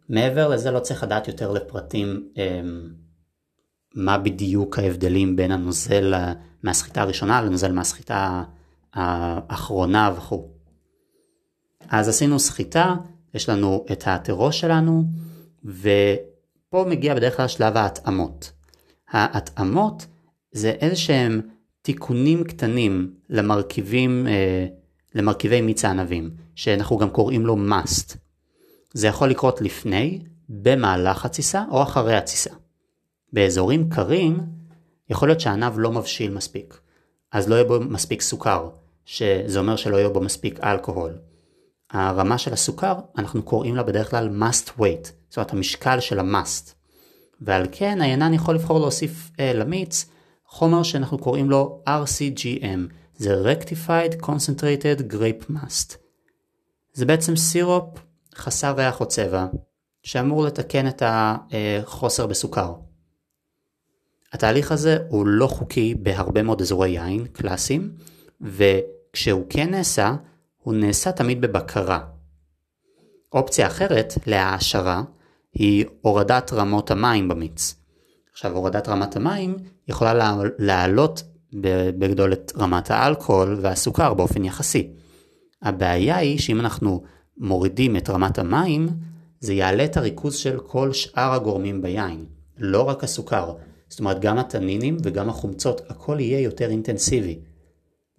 מעבר 0.09 0.49
לזה 0.49 0.71
לא 0.71 0.81
צריך 0.81 1.03
לדעת 1.03 1.29
יותר 1.29 1.53
לפרטים 1.53 2.29
אמ, 2.37 2.89
מה 3.95 4.19
בדיוק 4.19 4.79
ההבדלים 4.79 5.37
בין 5.37 5.51
הנוזל 5.51 6.15
מהסחיטה 6.63 7.03
הראשונה 7.03 7.43
לנוזל 7.43 7.73
מהסחיטה 7.73 8.45
האחרונה 8.93 10.11
וכו'. 10.17 10.54
אז 11.89 12.09
עשינו 12.09 12.39
סחיטה, 12.39 12.95
יש 13.35 13.49
לנו 13.49 13.85
את 13.93 14.07
האתרו 14.07 14.53
שלנו, 14.53 15.05
ו... 15.65 15.89
פה 16.75 16.85
מגיע 16.89 17.15
בדרך 17.15 17.37
כלל 17.37 17.49
שלב 17.49 17.77
ההתאמות. 17.77 18.53
ההתאמות 19.11 20.07
זה 20.53 20.71
איזה 20.71 20.97
שהם 20.97 21.41
תיקונים 21.83 22.45
קטנים 22.45 23.15
למרכיבים, 23.31 24.27
אה, 24.27 24.67
למרכיבי 25.15 25.61
מיץ 25.61 25.85
הענבים, 25.85 26.31
שאנחנו 26.55 26.99
גם 26.99 27.11
קוראים 27.11 27.47
לו 27.47 27.57
must. 27.57 28.17
זה 28.93 29.07
יכול 29.07 29.31
לקרות 29.31 29.61
לפני, 29.61 30.23
במהלך 30.49 31.25
התסיסה 31.25 31.65
או 31.71 31.83
אחרי 31.83 32.17
התסיסה. 32.17 32.51
באזורים 33.33 33.89
קרים, 33.89 34.41
יכול 35.11 35.29
להיות 35.29 35.41
שהענב 35.41 35.79
לא 35.79 35.93
מבשיל 35.93 36.35
מספיק, 36.35 36.81
אז 37.33 37.49
לא 37.49 37.55
יהיה 37.55 37.65
בו 37.65 37.81
מספיק 37.81 38.21
סוכר, 38.23 38.69
שזה 39.05 39.59
אומר 39.59 39.77
שלא 39.77 39.97
יהיה 39.97 40.09
בו 40.09 40.21
מספיק 40.21 40.61
אלכוהול. 40.65 41.13
הרמה 41.91 42.39
של 42.39 42.53
הסוכר, 42.53 42.95
אנחנו 43.19 43.43
קוראים 43.43 43.77
לה 43.77 43.83
בדרך 43.83 44.11
כלל 44.11 44.29
must 44.41 44.69
weight, 44.81 45.09
זאת 45.29 45.37
אומרת 45.37 45.53
המשקל 45.53 46.01
של 46.01 46.19
המאסט. 46.19 46.75
ועל 47.41 47.67
כן 47.73 48.01
היינן 48.01 48.35
יכול 48.35 48.55
לבחור 48.55 48.81
להוסיף 48.81 49.31
אה, 49.41 49.53
למיץ 49.53 50.07
חומר 50.47 50.83
שאנחנו 50.83 51.19
קוראים 51.19 51.51
לו 51.51 51.83
RCGM, 51.89 52.93
זה 53.17 53.43
Rectified 53.43 54.23
Concentrated 54.23 55.13
Grape 55.13 55.51
Must. 55.51 55.97
זה 56.93 57.07
בעצם 57.07 57.37
סירופ 57.37 57.99
חסר 58.35 58.75
ריח 58.77 59.01
או 59.01 59.07
צבע, 59.09 59.47
שאמור 60.03 60.45
לתקן 60.45 60.89
את 60.89 61.03
החוסר 61.07 62.27
בסוכר. 62.27 62.75
התהליך 64.33 64.73
הזה 64.73 64.99
הוא 65.09 65.27
לא 65.27 65.47
חוקי 65.47 65.95
בהרבה 65.95 66.43
מאוד 66.43 66.61
אזורי 66.61 66.89
יין 66.91 67.27
קלאסיים, 67.27 67.93
וכשהוא 68.41 69.45
כן 69.49 69.71
נעשה, 69.71 70.15
הוא 70.65 70.75
נעשה 70.75 71.13
תמיד 71.13 71.41
בבקרה. 71.41 72.01
אופציה 73.33 73.67
אחרת 73.67 74.15
להעשרה 74.27 75.03
היא 75.53 75.85
הורדת 76.01 76.53
רמות 76.53 76.91
המים 76.91 77.29
במיץ. 77.29 77.75
עכשיו 78.33 78.57
הורדת 78.57 78.89
רמת 78.89 79.17
המים 79.17 79.57
יכולה 79.89 80.37
בגדול 81.99 82.33
את 82.33 82.53
רמת 82.57 82.91
האלכוהול 82.91 83.59
והסוכר 83.61 84.15
באופן 84.15 84.45
יחסי. 84.45 84.91
הבעיה 85.63 86.17
היא 86.17 86.39
שאם 86.39 86.61
אנחנו 86.61 87.03
מורידים 87.37 87.97
את 87.97 88.11
רמת 88.11 88.39
המים, 88.39 88.89
זה 89.41 89.53
יעלה 89.53 89.85
את 89.85 89.97
הריכוז 89.97 90.37
של 90.37 90.59
כל 90.61 90.93
שאר 90.93 91.33
הגורמים 91.33 91.83
ביין, 91.83 92.27
לא 92.59 92.83
רק 92.83 93.05
הסוכר. 93.05 93.55
זאת 93.89 94.01
אומרת 94.01 94.21
גם 94.21 94.39
התנינים 94.39 94.97
וגם 95.03 95.29
החומצות, 95.29 95.81
הכל 95.89 96.17
יהיה 96.21 96.41
יותר 96.41 96.71
אינטנסיבי. 96.71 97.39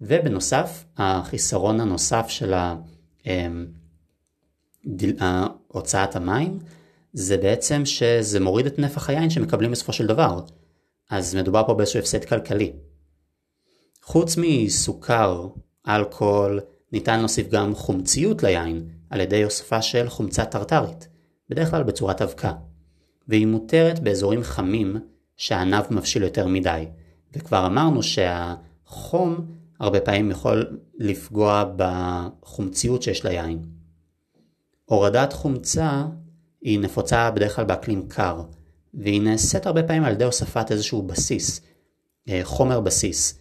ובנוסף, 0.00 0.84
החיסרון 0.96 1.80
הנוסף 1.80 2.26
של 2.28 2.54
אמ, 3.26 3.66
הוצאת 5.68 6.16
המים, 6.16 6.58
זה 7.12 7.36
בעצם 7.36 7.84
שזה 7.84 8.40
מוריד 8.40 8.66
את 8.66 8.78
נפח 8.78 9.10
היין 9.10 9.30
שמקבלים 9.30 9.70
בסופו 9.70 9.92
של 9.92 10.06
דבר. 10.06 10.40
אז 11.10 11.34
מדובר 11.34 11.62
פה 11.66 11.74
באיזשהו 11.74 12.00
הפסד 12.00 12.24
כלכלי. 12.24 12.72
חוץ 14.02 14.36
מסוכר, 14.38 15.48
אלכוהול, 15.88 16.60
ניתן 16.92 17.18
להוסיף 17.18 17.48
גם 17.48 17.74
חומציות 17.74 18.42
ליין 18.42 18.88
על 19.10 19.20
ידי 19.20 19.42
הוספה 19.42 19.82
של 19.82 20.08
חומצה 20.08 20.44
טרטרית, 20.44 21.08
בדרך 21.50 21.70
כלל 21.70 21.82
בצורת 21.82 22.22
אבקה, 22.22 22.52
והיא 23.28 23.46
מותרת 23.46 23.98
באזורים 23.98 24.42
חמים 24.42 24.96
שהענב 25.36 25.84
מבשיל 25.90 26.22
יותר 26.22 26.46
מדי, 26.46 26.86
וכבר 27.36 27.66
אמרנו 27.66 28.02
שהחום 28.02 29.46
הרבה 29.80 30.00
פעמים 30.00 30.30
יכול 30.30 30.78
לפגוע 30.98 31.64
בחומציות 31.76 33.02
שיש 33.02 33.24
ליין. 33.24 33.62
הורדת 34.84 35.32
חומצה 35.32 36.04
היא 36.62 36.80
נפוצה 36.80 37.30
בדרך 37.30 37.56
כלל 37.56 37.64
באקלים 37.64 38.08
קר, 38.08 38.42
והיא 38.94 39.22
נעשית 39.22 39.66
הרבה 39.66 39.82
פעמים 39.82 40.04
על 40.04 40.12
ידי 40.12 40.24
הוספת 40.24 40.72
איזשהו 40.72 41.02
בסיס, 41.02 41.60
אה, 42.28 42.40
חומר 42.44 42.80
בסיס. 42.80 43.40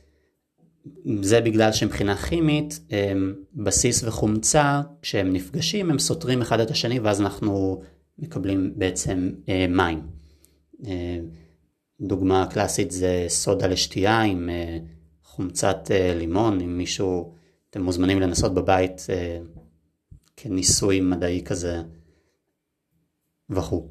זה 1.22 1.42
בגלל 1.42 1.72
שמבחינה 1.72 2.16
כימית 2.18 2.80
בסיס 3.54 4.04
וחומצה 4.04 4.82
כשהם 5.02 5.34
נפגשים 5.34 5.90
הם 5.92 6.00
סותרים 6.00 6.42
אחד 6.42 6.60
את 6.60 6.72
השני 6.72 7.00
ואז 7.00 7.22
אנחנו 7.22 7.82
מקבלים 8.20 8.74
בעצם 8.76 9.32
אה, 9.50 9.66
מים. 9.70 10.02
אה, 10.88 11.20
דוגמה 12.02 12.48
קלאסית 12.52 12.92
זה 12.92 13.26
סודה 13.28 13.68
לשתייה 13.68 14.22
עם 14.22 14.50
חומצת 15.36 15.92
לימון, 16.16 16.62
אם 16.62 16.78
מישהו, 16.78 17.34
אתם 17.70 17.82
מוזמנים 17.82 18.20
לנסות 18.20 18.54
בבית 18.54 19.02
כניסוי 20.38 21.02
מדעי 21.02 21.44
כזה 21.46 21.82
וכו'. 23.50 23.88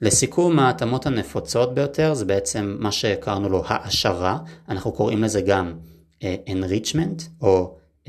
לסיכום 0.00 0.58
ההתאמות 0.58 1.06
הנפוצות 1.06 1.74
ביותר 1.74 2.14
זה 2.14 2.24
בעצם 2.24 2.76
מה 2.80 2.92
שהכרנו 2.92 3.48
לו 3.48 3.62
העשרה, 3.66 4.38
אנחנו 4.68 4.92
קוראים 4.92 5.22
לזה 5.22 5.40
גם 5.40 5.74
uh, 6.20 6.24
enrichment 6.48 7.22
או 7.40 7.76
uh, 8.04 8.08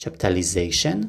chaptalization, 0.00 1.06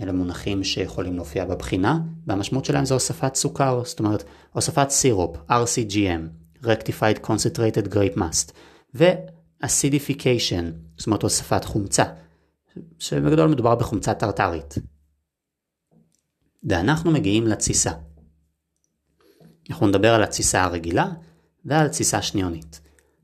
אלה 0.00 0.12
מונחים 0.12 0.64
שיכולים 0.64 1.16
להופיע 1.16 1.44
בבחינה, 1.44 1.98
והמשמעות 2.26 2.64
שלהם 2.64 2.84
זה 2.84 2.94
הוספת 2.94 3.34
סוכר, 3.34 3.82
זאת 3.84 3.98
אומרת 3.98 4.24
הוספת 4.52 4.90
סירופ, 4.90 5.36
RCGM, 5.50 6.20
Rectified 6.64 7.26
Concentrated 7.26 7.94
Grape 7.94 8.16
Must, 8.16 8.52
ו-acidification, 9.62 10.64
זאת 10.96 11.06
אומרת 11.06 11.22
הוספת 11.22 11.64
חומצה, 11.64 12.04
שבגדול 12.98 13.48
מדובר 13.48 13.74
בחומצה 13.74 14.14
טרטרית. 14.14 14.74
ואנחנו 16.68 17.10
מגיעים 17.10 17.46
לתסיסה. 17.46 17.90
אנחנו 19.70 19.86
נדבר 19.86 20.14
על 20.14 20.22
התסיסה 20.22 20.62
הרגילה 20.62 21.06
ועל 21.64 21.88
תסיסה 21.88 22.22
שניונית. 22.22 22.80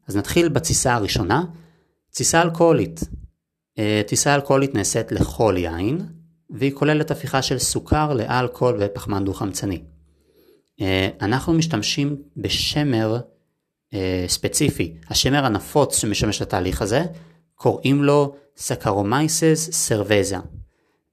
אז 0.09 0.17
נתחיל 0.17 0.49
בתסיסה 0.49 0.95
הראשונה, 0.95 1.45
תסיסה 2.11 2.43
אלכוהולית. 2.43 3.01
אה, 3.79 4.03
תסיסה 4.07 4.35
אלכוהולית 4.35 4.75
נעשית 4.75 5.13
לכל 5.13 5.55
יין, 5.59 6.07
והיא 6.51 6.73
כוללת 6.73 7.11
הפיכה 7.11 7.43
של 7.43 7.59
סוכר 7.59 8.13
לאלכוהול 8.15 8.77
ופחמן 8.81 9.25
דו-חמצני. 9.25 9.83
אה, 10.81 11.09
אנחנו 11.21 11.53
משתמשים 11.53 12.23
בשמר 12.37 13.21
אה, 13.95 14.25
ספציפי, 14.29 14.97
השמר 15.09 15.45
הנפוץ 15.45 15.99
שמשמש 15.99 16.43
לתהליך 16.43 16.83
הזה, 16.83 17.05
קוראים 17.55 18.05
לו 18.05 18.35
Saccharomyces 18.57 19.69
cerevisiae. 19.73 20.37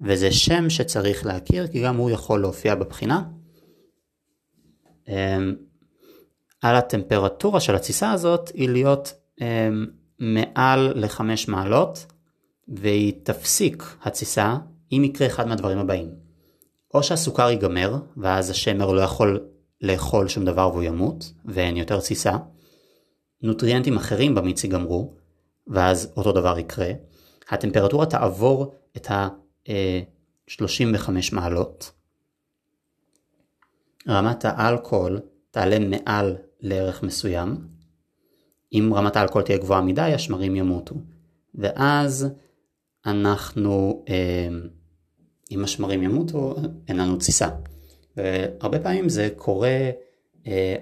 וזה 0.02 0.32
שם 0.32 0.70
שצריך 0.70 1.26
להכיר 1.26 1.68
כי 1.68 1.84
גם 1.84 1.98
הוא 1.98 2.10
יכול 2.10 2.42
להופיע 2.42 2.76
בבחינה. 2.76 3.24
אמ, 5.08 5.56
על 6.62 6.76
הטמפרטורה 6.76 7.60
של 7.60 7.76
התסיסה 7.76 8.12
הזאת 8.12 8.52
היא 8.54 8.70
להיות 8.70 9.14
אמ, 9.42 9.86
מעל 10.20 10.94
לחמש 10.96 11.48
מעלות 11.48 12.06
והיא 12.68 13.14
תפסיק 13.24 13.84
התסיסה 14.04 14.56
אם 14.92 15.04
יקרה 15.04 15.28
אחד 15.28 15.48
מהדברים 15.48 15.78
הבאים. 15.78 16.10
או 16.94 17.04
שהסוכר 17.04 17.50
ייגמר 17.50 17.96
ואז 18.18 18.50
השמר 18.50 18.92
לא 18.92 19.02
יכול 19.02 19.46
לאכול 19.82 20.28
שום 20.28 20.46
דבר 20.46 20.70
והוא 20.70 20.84
ימות 20.84 21.32
ואין 21.46 21.78
יותר 21.78 22.00
תסיסה. 22.00 22.38
נוטריאנטים 23.44 23.98
אחרים 23.98 24.36
במיץ 24.36 24.64
ייגמרו 24.64 25.14
ואז 25.68 26.14
אותו 26.18 26.32
דבר 26.32 26.60
יקרה. 26.60 26.92
הטמפרטורה 27.50 28.06
תעבור 28.06 28.74
את 28.98 29.12
ה... 29.12 29.28
35 30.48 31.34
מעלות. 31.34 31.92
רמת 34.08 34.46
האלכוהול 34.46 35.20
תעלה 35.52 35.80
מעל 35.80 36.38
לערך 36.60 37.04
מסוים. 37.04 37.68
אם 38.74 38.92
רמת 38.96 39.16
האלכוהול 39.16 39.44
תהיה 39.44 39.58
גבוהה 39.58 39.82
מדי, 39.82 40.02
השמרים 40.02 40.56
ימותו. 40.56 40.96
ואז 41.56 42.28
אנחנו, 43.06 44.04
אה, 44.10 44.48
אם 45.52 45.64
השמרים 45.64 46.04
ימותו, 46.04 46.56
אין 46.88 46.98
לנו 46.98 47.16
תסיסה. 47.16 47.50
והרבה 48.18 48.80
פעמים 48.80 49.10
זה 49.10 49.30
קורה 49.36 49.90
אה, 50.48 50.76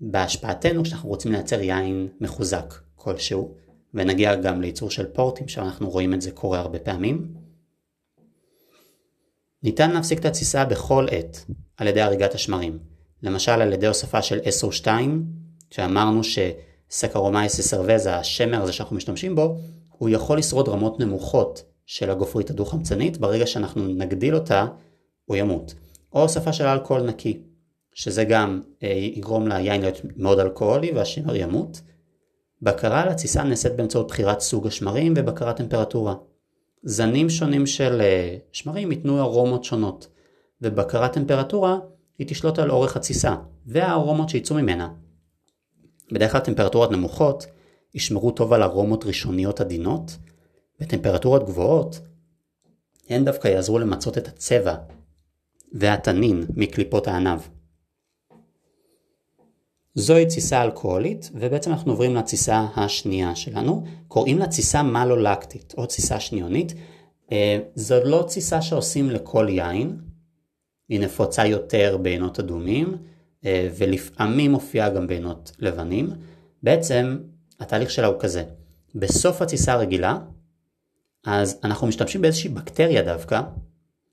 בהשפעתנו 0.00 0.82
כשאנחנו 0.82 1.08
רוצים 1.08 1.32
לייצר 1.32 1.60
יין 1.60 2.08
מחוזק 2.20 2.74
כלשהו, 2.94 3.54
ונגיע 3.94 4.34
גם 4.34 4.60
לייצור 4.60 4.90
של 4.90 5.06
פורטים 5.06 5.48
שאנחנו 5.48 5.90
רואים 5.90 6.14
את 6.14 6.22
זה 6.22 6.30
קורה 6.30 6.58
הרבה 6.58 6.78
פעמים. 6.78 7.34
ניתן 9.62 9.90
להפסיק 9.90 10.18
את 10.18 10.24
התסיסה 10.24 10.64
בכל 10.64 11.06
עת 11.10 11.44
על 11.76 11.86
ידי 11.86 12.00
הריגת 12.00 12.34
השמרים, 12.34 12.78
למשל 13.22 13.52
על 13.52 13.72
ידי 13.72 13.86
הוספה 13.86 14.22
של 14.22 14.38
SO2, 14.38 14.88
שאמרנו 15.70 16.20
ש 16.24 16.42
Saccharomyces 16.42 17.60
cerevisiae, 17.60 18.16
השמר 18.16 18.62
הזה 18.62 18.72
שאנחנו 18.72 18.96
משתמשים 18.96 19.34
בו, 19.34 19.58
הוא 19.90 20.08
יכול 20.08 20.38
לשרוד 20.38 20.68
רמות 20.68 21.00
נמוכות 21.00 21.62
של 21.86 22.10
הגופרית 22.10 22.50
הדו-חמצנית, 22.50 23.18
ברגע 23.18 23.46
שאנחנו 23.46 23.88
נגדיל 23.88 24.34
אותה, 24.34 24.66
הוא 25.24 25.36
ימות. 25.36 25.74
או 26.12 26.22
הוספה 26.22 26.52
של 26.52 26.66
אלכוהול 26.66 27.02
נקי, 27.02 27.42
שזה 27.96 28.24
גם 28.24 28.60
אה, 28.82 28.88
יגרום 28.88 29.48
ליין 29.48 29.80
להיות 29.80 30.00
מאוד 30.16 30.38
אלכוהולי 30.38 30.92
והשמר 30.92 31.36
ימות. 31.36 31.80
בקרה 32.62 33.02
על 33.02 33.08
התסיסה 33.08 33.42
נעשית 33.42 33.72
באמצעות 33.76 34.08
בחירת 34.08 34.40
סוג 34.40 34.66
השמרים 34.66 35.14
ובקרת 35.16 35.56
טמפרטורה. 35.56 36.14
זנים 36.82 37.30
שונים 37.30 37.66
של 37.66 38.00
אה, 38.00 38.36
שמרים 38.52 38.92
ייתנו 38.92 39.20
ארומות 39.20 39.64
שונות, 39.64 40.08
ובקרת 40.62 41.12
טמפרטורה 41.12 41.78
היא 42.18 42.26
תשלוט 42.26 42.58
על 42.58 42.70
אורך 42.70 42.96
התסיסה, 42.96 43.36
והארומות 43.66 44.28
שיצאו 44.28 44.56
ממנה. 44.56 44.88
בדרך 46.12 46.32
כלל 46.32 46.40
טמפרטורות 46.40 46.92
נמוכות 46.92 47.46
ישמרו 47.94 48.30
טוב 48.30 48.52
על 48.52 48.62
ארומות 48.62 49.04
ראשוניות 49.04 49.60
עדינות, 49.60 50.16
וטמפרטורות 50.80 51.44
גבוהות 51.46 52.00
הן 53.08 53.24
דווקא 53.24 53.48
יעזרו 53.48 53.78
למצות 53.78 54.18
את 54.18 54.28
הצבע 54.28 54.74
והתנין 55.72 56.44
מקליפות 56.56 57.08
הענב. 57.08 57.55
זוהי 59.98 60.26
תסיסה 60.26 60.62
אלכוהולית, 60.62 61.30
ובעצם 61.34 61.70
אנחנו 61.72 61.92
עוברים 61.92 62.14
לתסיסה 62.14 62.66
השנייה 62.76 63.36
שלנו. 63.36 63.84
קוראים 64.08 64.38
לה 64.38 64.46
תסיסה 64.46 64.82
מלולקטית, 64.82 65.74
או 65.78 65.86
תסיסה 65.86 66.20
שניונית. 66.20 66.74
אה, 67.32 67.58
זו 67.74 68.04
לא 68.04 68.24
תסיסה 68.26 68.62
שעושים 68.62 69.10
לכל 69.10 69.46
יין, 69.48 69.96
היא 70.88 71.00
נפוצה 71.00 71.46
יותר 71.46 71.96
בעינות 72.02 72.38
אדומים, 72.38 72.96
אה, 73.44 73.68
ולפעמים 73.76 74.52
מופיעה 74.52 74.90
גם 74.90 75.06
בעינות 75.06 75.52
לבנים. 75.58 76.10
בעצם 76.62 77.18
התהליך 77.60 77.90
שלה 77.90 78.06
הוא 78.06 78.20
כזה, 78.20 78.44
בסוף 78.94 79.42
התסיסה 79.42 79.72
הרגילה, 79.72 80.18
אז 81.26 81.60
אנחנו 81.64 81.86
משתמשים 81.86 82.22
באיזושהי 82.22 82.50
בקטריה 82.50 83.02
דווקא, 83.02 83.40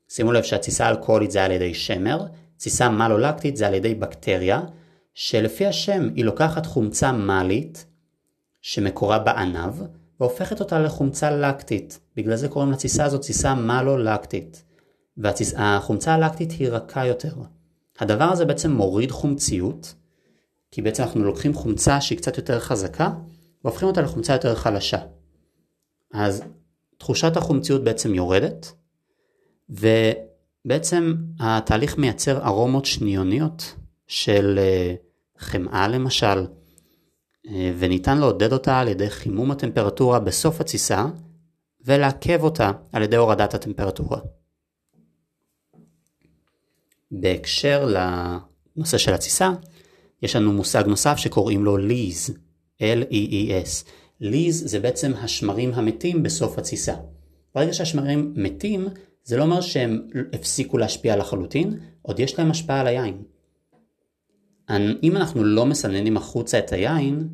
שימו 0.08 0.32
לב 0.32 0.42
שהתסיסה 0.42 0.86
האלכוהולית 0.86 1.30
זה 1.30 1.44
על 1.44 1.50
ידי 1.50 1.74
שמר, 1.74 2.26
תסיסה 2.56 2.88
מלולקטית 2.88 3.56
זה 3.56 3.66
על 3.66 3.74
ידי 3.74 3.94
בקטריה, 3.94 4.60
שלפי 5.14 5.66
השם 5.66 6.08
היא 6.14 6.24
לוקחת 6.24 6.66
חומצה 6.66 7.12
מאלית 7.12 7.86
שמקורה 8.60 9.18
בענב 9.18 9.74
והופכת 10.20 10.60
אותה 10.60 10.78
לחומצה 10.78 11.30
לקטית 11.30 12.00
בגלל 12.16 12.36
זה 12.36 12.48
קוראים 12.48 12.72
לתסיסה 12.72 13.04
הזאת 13.04 13.20
תסיסה 13.20 13.54
מלו-לקטית. 13.54 14.64
והחומצה 15.16 16.14
הלקטית 16.14 16.50
היא 16.50 16.68
רכה 16.68 17.06
יותר. 17.06 17.34
הדבר 17.98 18.24
הזה 18.24 18.44
בעצם 18.44 18.72
מוריד 18.72 19.10
חומציות, 19.10 19.94
כי 20.70 20.82
בעצם 20.82 21.02
אנחנו 21.02 21.24
לוקחים 21.24 21.54
חומצה 21.54 22.00
שהיא 22.00 22.18
קצת 22.18 22.36
יותר 22.36 22.60
חזקה, 22.60 23.10
והופכים 23.64 23.88
אותה 23.88 24.00
לחומצה 24.00 24.32
יותר 24.32 24.54
חלשה. 24.54 24.98
אז 26.12 26.42
תחושת 26.98 27.36
החומציות 27.36 27.84
בעצם 27.84 28.14
יורדת, 28.14 28.72
ובעצם 29.68 31.14
התהליך 31.40 31.98
מייצר 31.98 32.46
ארומות 32.46 32.84
שניוניות 32.84 33.74
של 34.06 34.58
אה, 34.58 34.94
חמאה 35.38 35.88
למשל, 35.88 36.46
אה, 37.48 37.72
וניתן 37.78 38.18
לעודד 38.18 38.52
אותה 38.52 38.78
על 38.78 38.88
ידי 38.88 39.10
חימום 39.10 39.50
הטמפרטורה 39.50 40.20
בסוף 40.20 40.60
התסיסה, 40.60 41.06
ולעכב 41.84 42.42
אותה 42.42 42.72
על 42.92 43.02
ידי 43.02 43.16
הורדת 43.16 43.54
הטמפרטורה. 43.54 44.18
בהקשר 47.10 47.88
לנושא 48.76 48.98
של 48.98 49.14
התסיסה, 49.14 49.50
יש 50.22 50.36
לנו 50.36 50.52
מושג 50.52 50.84
נוסף 50.86 51.16
שקוראים 51.16 51.64
לו 51.64 51.76
ליז, 51.76 52.30
L-E-E-S. 52.80 53.88
ליז 54.20 54.70
זה 54.70 54.80
בעצם 54.80 55.12
השמרים 55.16 55.74
המתים 55.74 56.22
בסוף 56.22 56.58
התסיסה. 56.58 56.94
ברגע 57.54 57.72
שהשמרים 57.72 58.32
מתים, 58.36 58.88
זה 59.24 59.36
לא 59.36 59.42
אומר 59.42 59.60
שהם 59.60 60.08
הפסיקו 60.32 60.78
להשפיע 60.78 61.16
לחלוטין, 61.16 61.80
עוד 62.02 62.20
יש 62.20 62.38
להם 62.38 62.50
השפעה 62.50 62.80
על 62.80 62.86
היין. 62.86 63.22
אם 65.02 65.16
אנחנו 65.16 65.44
לא 65.44 65.66
מסננים 65.66 66.16
החוצה 66.16 66.58
את 66.58 66.72
היין, 66.72 67.28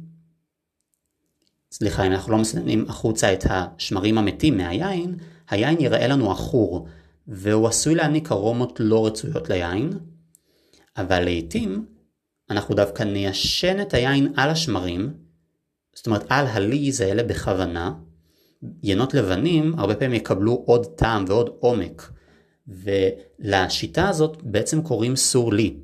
סליחה, 1.73 2.07
אם 2.07 2.13
אנחנו 2.13 2.33
לא 2.33 2.39
מסננים 2.39 2.85
החוצה 2.89 3.33
את 3.33 3.45
השמרים 3.51 4.19
המתים 4.19 4.57
מהיין, 4.57 5.17
היין 5.51 5.81
ייראה 5.81 6.09
לנו 6.09 6.33
עכור, 6.33 6.89
והוא 7.27 7.69
עשוי 7.69 7.95
להעניק 7.95 8.33
ארומות 8.33 8.81
לא 8.81 9.07
רצויות 9.07 9.49
ליין, 9.49 9.91
אבל 10.97 11.25
לעיתים 11.25 11.87
אנחנו 12.51 12.75
דווקא 12.75 13.03
ניישן 13.03 13.81
את 13.81 13.95
היין 13.95 14.33
על 14.37 14.51
השמרים, 14.51 15.15
זאת 15.95 16.07
אומרת 16.07 16.25
על 16.29 16.47
ה 16.47 16.58
lees 16.58 17.01
האלה 17.01 17.23
בכוונה, 17.23 17.93
ינות 18.83 19.15
לבנים 19.15 19.79
הרבה 19.79 19.95
פעמים 19.95 20.15
יקבלו 20.15 20.63
עוד 20.67 20.87
טעם 20.87 21.25
ועוד 21.29 21.51
עומק, 21.61 22.13
ולשיטה 22.69 24.09
הזאת 24.09 24.43
בעצם 24.43 24.83
קוראים 24.83 25.17
סור 25.17 25.53
לי, 25.53 25.77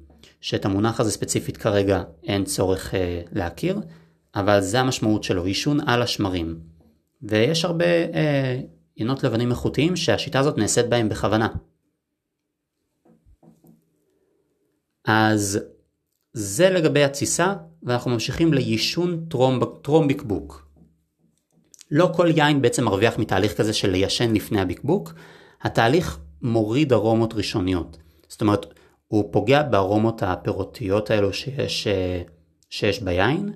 שאת 0.46 0.64
המונח 0.64 1.00
הזה 1.00 1.10
ספציפית 1.10 1.56
כרגע 1.56 2.02
אין 2.24 2.44
צורך 2.44 2.94
אה, 2.94 3.22
להכיר, 3.32 3.80
אבל 4.34 4.60
זה 4.60 4.80
המשמעות 4.80 5.24
שלו, 5.24 5.44
עישון 5.44 5.80
על 5.88 6.02
השמרים. 6.02 6.60
ויש 7.22 7.64
הרבה 7.64 7.84
אה, 7.84 8.60
ינות 8.96 9.24
לבנים 9.24 9.50
איכותיים 9.50 9.96
שהשיטה 9.96 10.38
הזאת 10.38 10.58
נעשית 10.58 10.88
בהם 10.88 11.08
בכוונה. 11.08 11.48
אז 15.04 15.58
זה 16.32 16.70
לגבי 16.70 17.04
התסיסה, 17.04 17.54
ואנחנו 17.82 18.10
ממשיכים 18.10 18.54
ליישון 18.54 19.26
טרום, 19.28 19.60
טרום 19.82 20.08
בקבוק. 20.08 20.68
לא 21.90 22.12
כל 22.16 22.28
יין 22.36 22.62
בעצם 22.62 22.84
מרוויח 22.84 23.18
מתהליך 23.18 23.56
כזה 23.56 23.72
של 23.72 23.90
ליישן 23.90 24.34
לפני 24.34 24.60
הבקבוק, 24.60 25.14
התהליך 25.62 26.18
מוריד 26.42 26.92
ארומות 26.92 27.34
ראשוניות. 27.34 27.98
זאת 28.28 28.40
אומרת, 28.40 28.75
הוא 29.08 29.32
פוגע 29.32 29.62
בארומות 29.62 30.22
הפירותיות 30.22 31.10
האלו 31.10 31.32
שיש, 31.32 31.86
אה, 31.86 32.22
שיש 32.70 33.02
ביין, 33.02 33.52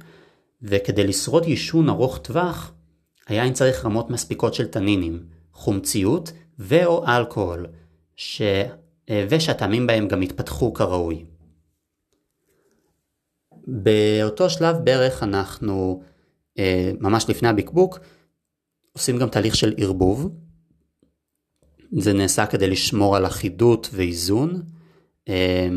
וכדי 0.62 1.06
לשרוד 1.06 1.44
יישון 1.44 1.88
ארוך 1.88 2.18
טווח, 2.18 2.72
היין 3.26 3.52
צריך 3.52 3.84
רמות 3.84 4.10
מספיקות 4.10 4.54
של 4.54 4.66
תנינים, 4.66 5.24
חומציות 5.52 6.32
ו/או 6.58 7.06
אלכוהול, 7.06 7.66
ש... 8.16 8.42
אה, 9.10 9.26
ושהטעמים 9.30 9.86
בהם 9.86 10.08
גם 10.08 10.22
יתפתחו 10.22 10.72
כראוי. 10.74 11.24
באותו 13.66 14.50
שלב 14.50 14.76
בערך 14.76 15.22
אנחנו, 15.22 16.02
אה, 16.58 16.92
ממש 17.00 17.24
לפני 17.28 17.48
הבקבוק, 17.48 17.98
עושים 18.92 19.18
גם 19.18 19.28
תהליך 19.28 19.56
של 19.56 19.74
ערבוב. 19.76 20.30
זה 21.92 22.12
נעשה 22.12 22.46
כדי 22.46 22.70
לשמור 22.70 23.16
על 23.16 23.26
אחידות 23.26 23.88
ואיזון. 23.92 24.62
אה, 25.30 25.68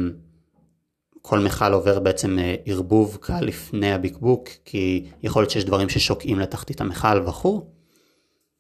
כל 1.22 1.40
מכל 1.40 1.74
עובר 1.74 2.00
בעצם 2.00 2.38
ערבוב 2.66 3.18
קל 3.22 3.42
לפני 3.42 3.94
הבקבוק, 3.94 4.50
כי 4.66 5.06
יכול 5.24 5.42
להיות 5.42 5.52
שיש 5.52 5.66
דברים 5.66 5.90
ששוקעים 5.90 6.40
לתחתית 6.40 6.82
המכל 6.82 7.28
וכו'. 7.28 7.62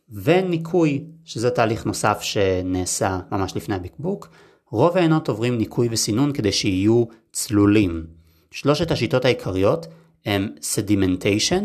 וניקוי, 0.10 1.06
שזה 1.25 1.49
תהליך 1.49 1.86
נוסף 1.86 2.21
שנעשה 2.21 3.19
ממש 3.32 3.56
לפני 3.56 3.75
הבקבוק. 3.75 4.29
רוב 4.69 4.97
העינות 4.97 5.27
עוברים 5.27 5.58
ניקוי 5.58 5.88
וסינון 5.91 6.34
כדי 6.34 6.51
שיהיו 6.51 7.03
צלולים. 7.32 8.06
שלושת 8.51 8.91
השיטות 8.91 9.25
העיקריות 9.25 9.88
הם 10.25 10.49
sedimentation, 10.60 11.63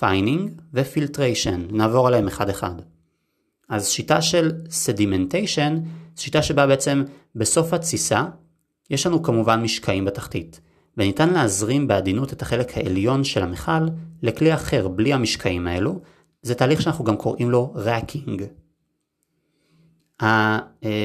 fining 0.00 0.50
ו-filtration. 0.74 1.72
נעבור 1.72 2.06
עליהם 2.06 2.26
אחד 2.28 2.50
אחד. 2.50 2.74
אז 3.68 3.88
שיטה 3.88 4.22
של 4.22 4.52
sedimentation, 4.68 5.72
שיטה 6.16 6.42
שבה 6.42 6.66
בעצם 6.66 7.04
בסוף 7.34 7.72
התסיסה 7.72 8.24
יש 8.90 9.06
לנו 9.06 9.22
כמובן 9.22 9.62
משקעים 9.62 10.04
בתחתית, 10.04 10.60
וניתן 10.96 11.30
להזרים 11.30 11.88
בעדינות 11.88 12.32
את 12.32 12.42
החלק 12.42 12.76
העליון 12.76 13.24
של 13.24 13.42
המכל 13.42 13.88
לכלי 14.22 14.54
אחר 14.54 14.88
בלי 14.88 15.12
המשקעים 15.12 15.66
האלו, 15.66 16.00
זה 16.42 16.54
תהליך 16.54 16.82
שאנחנו 16.82 17.04
גם 17.04 17.16
קוראים 17.16 17.50
לו 17.50 17.72
ראקינג. 17.74 18.44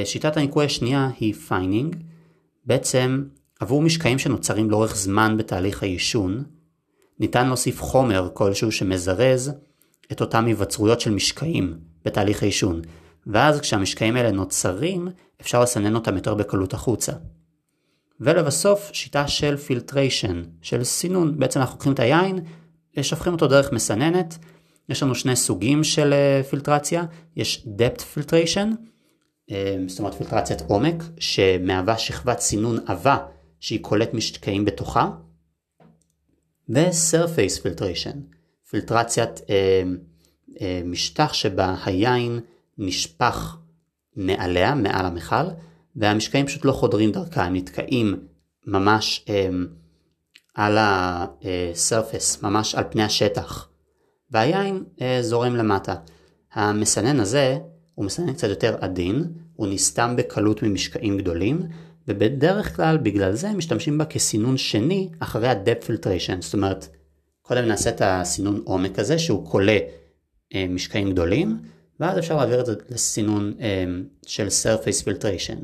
שיטת 0.05 0.37
הניקוי 0.37 0.65
השנייה 0.65 1.09
היא 1.19 1.33
fining, 1.33 1.95
בעצם 2.65 3.23
עבור 3.59 3.81
משקעים 3.81 4.19
שנוצרים 4.19 4.69
לאורך 4.69 4.95
זמן 4.95 5.37
בתהליך 5.37 5.83
היישון, 5.83 6.43
ניתן 7.19 7.47
להוסיף 7.47 7.81
חומר 7.81 8.29
כלשהו 8.33 8.71
שמזרז 8.71 9.51
את 10.11 10.21
אותם 10.21 10.45
היווצרויות 10.45 11.01
של 11.01 11.11
משקעים 11.11 11.79
בתהליך 12.05 12.43
היישון, 12.43 12.81
ואז 13.27 13.59
כשהמשקעים 13.59 14.15
האלה 14.15 14.31
נוצרים, 14.31 15.07
אפשר 15.41 15.61
לסנן 15.61 15.95
אותם 15.95 16.15
יותר 16.15 16.33
בקלות 16.35 16.73
החוצה. 16.73 17.11
ולבסוף 18.19 18.89
שיטה 18.93 19.27
של 19.27 19.57
filtration, 19.57 20.43
של 20.61 20.83
סינון, 20.83 21.39
בעצם 21.39 21.59
אנחנו 21.59 21.75
לוקחים 21.75 21.93
את 21.93 21.99
היין, 21.99 22.39
שופכים 23.01 23.33
אותו 23.33 23.47
דרך 23.47 23.71
מסננת, 23.71 24.37
יש 24.89 25.03
לנו 25.03 25.15
שני 25.15 25.35
סוגים 25.35 25.83
של 25.83 26.13
אה, 26.13 26.41
פילטרציה, 26.49 27.03
יש 27.35 27.67
depth 27.77 28.01
filtration, 28.01 28.67
אה, 29.51 29.77
זאת 29.87 29.99
אומרת 29.99 30.13
פילטרציית 30.13 30.61
עומק, 30.67 31.03
שמהווה 31.19 31.97
שכבת 31.97 32.39
סינון 32.39 32.77
עבה 32.85 33.17
שהיא 33.59 33.79
קולט 33.83 34.13
משקעים 34.13 34.65
בתוכה, 34.65 35.09
ו-surface 36.69 37.63
filtration, 37.63 38.17
פילטרציית 38.69 39.41
אה, 39.49 39.83
משטח 40.85 41.33
שבה 41.33 41.75
היין 41.85 42.39
נשפך 42.77 43.57
מעליה, 44.15 44.75
מעל 44.75 45.05
המכל, 45.05 45.45
והמשקעים 45.95 46.45
פשוט 46.45 46.65
לא 46.65 46.71
חודרים 46.71 47.11
דרכה, 47.11 47.43
הם 47.43 47.55
נתקעים 47.55 48.15
ממש 48.67 49.25
אה, 49.29 49.49
על 50.55 50.77
ה-surface, 50.77 52.43
ממש 52.43 52.75
על 52.75 52.83
פני 52.89 53.03
השטח. 53.03 53.69
והיין 54.31 54.83
אה, 55.01 55.17
זורם 55.21 55.55
למטה. 55.55 55.95
המסנן 56.53 57.19
הזה 57.19 57.57
הוא 57.95 58.05
מסנן 58.05 58.33
קצת 58.33 58.47
יותר 58.49 58.75
עדין, 58.81 59.23
הוא 59.55 59.67
נסתם 59.67 60.15
בקלות 60.17 60.63
ממשקעים 60.63 61.17
גדולים, 61.17 61.61
ובדרך 62.07 62.75
כלל 62.75 62.97
בגלל 62.97 63.33
זה 63.33 63.51
משתמשים 63.51 63.97
בה 63.97 64.05
כסינון 64.05 64.57
שני 64.57 65.09
אחרי 65.19 65.47
ה-depth 65.47 65.85
filtration, 65.85 66.41
זאת 66.41 66.53
אומרת, 66.53 66.87
קודם 67.41 67.65
נעשה 67.65 67.89
את 67.89 68.01
הסינון 68.05 68.61
עומק 68.65 68.99
הזה 68.99 69.19
שהוא 69.19 69.49
כולה 69.49 69.77
אה, 70.55 70.65
משקעים 70.69 71.11
גדולים, 71.11 71.57
ואז 71.99 72.19
אפשר 72.19 72.35
להעביר 72.35 72.59
את 72.59 72.65
זה 72.65 72.75
לסינון 72.89 73.53
אה, 73.59 73.83
של 74.25 74.47
surface 74.47 75.03
filtration. 75.05 75.57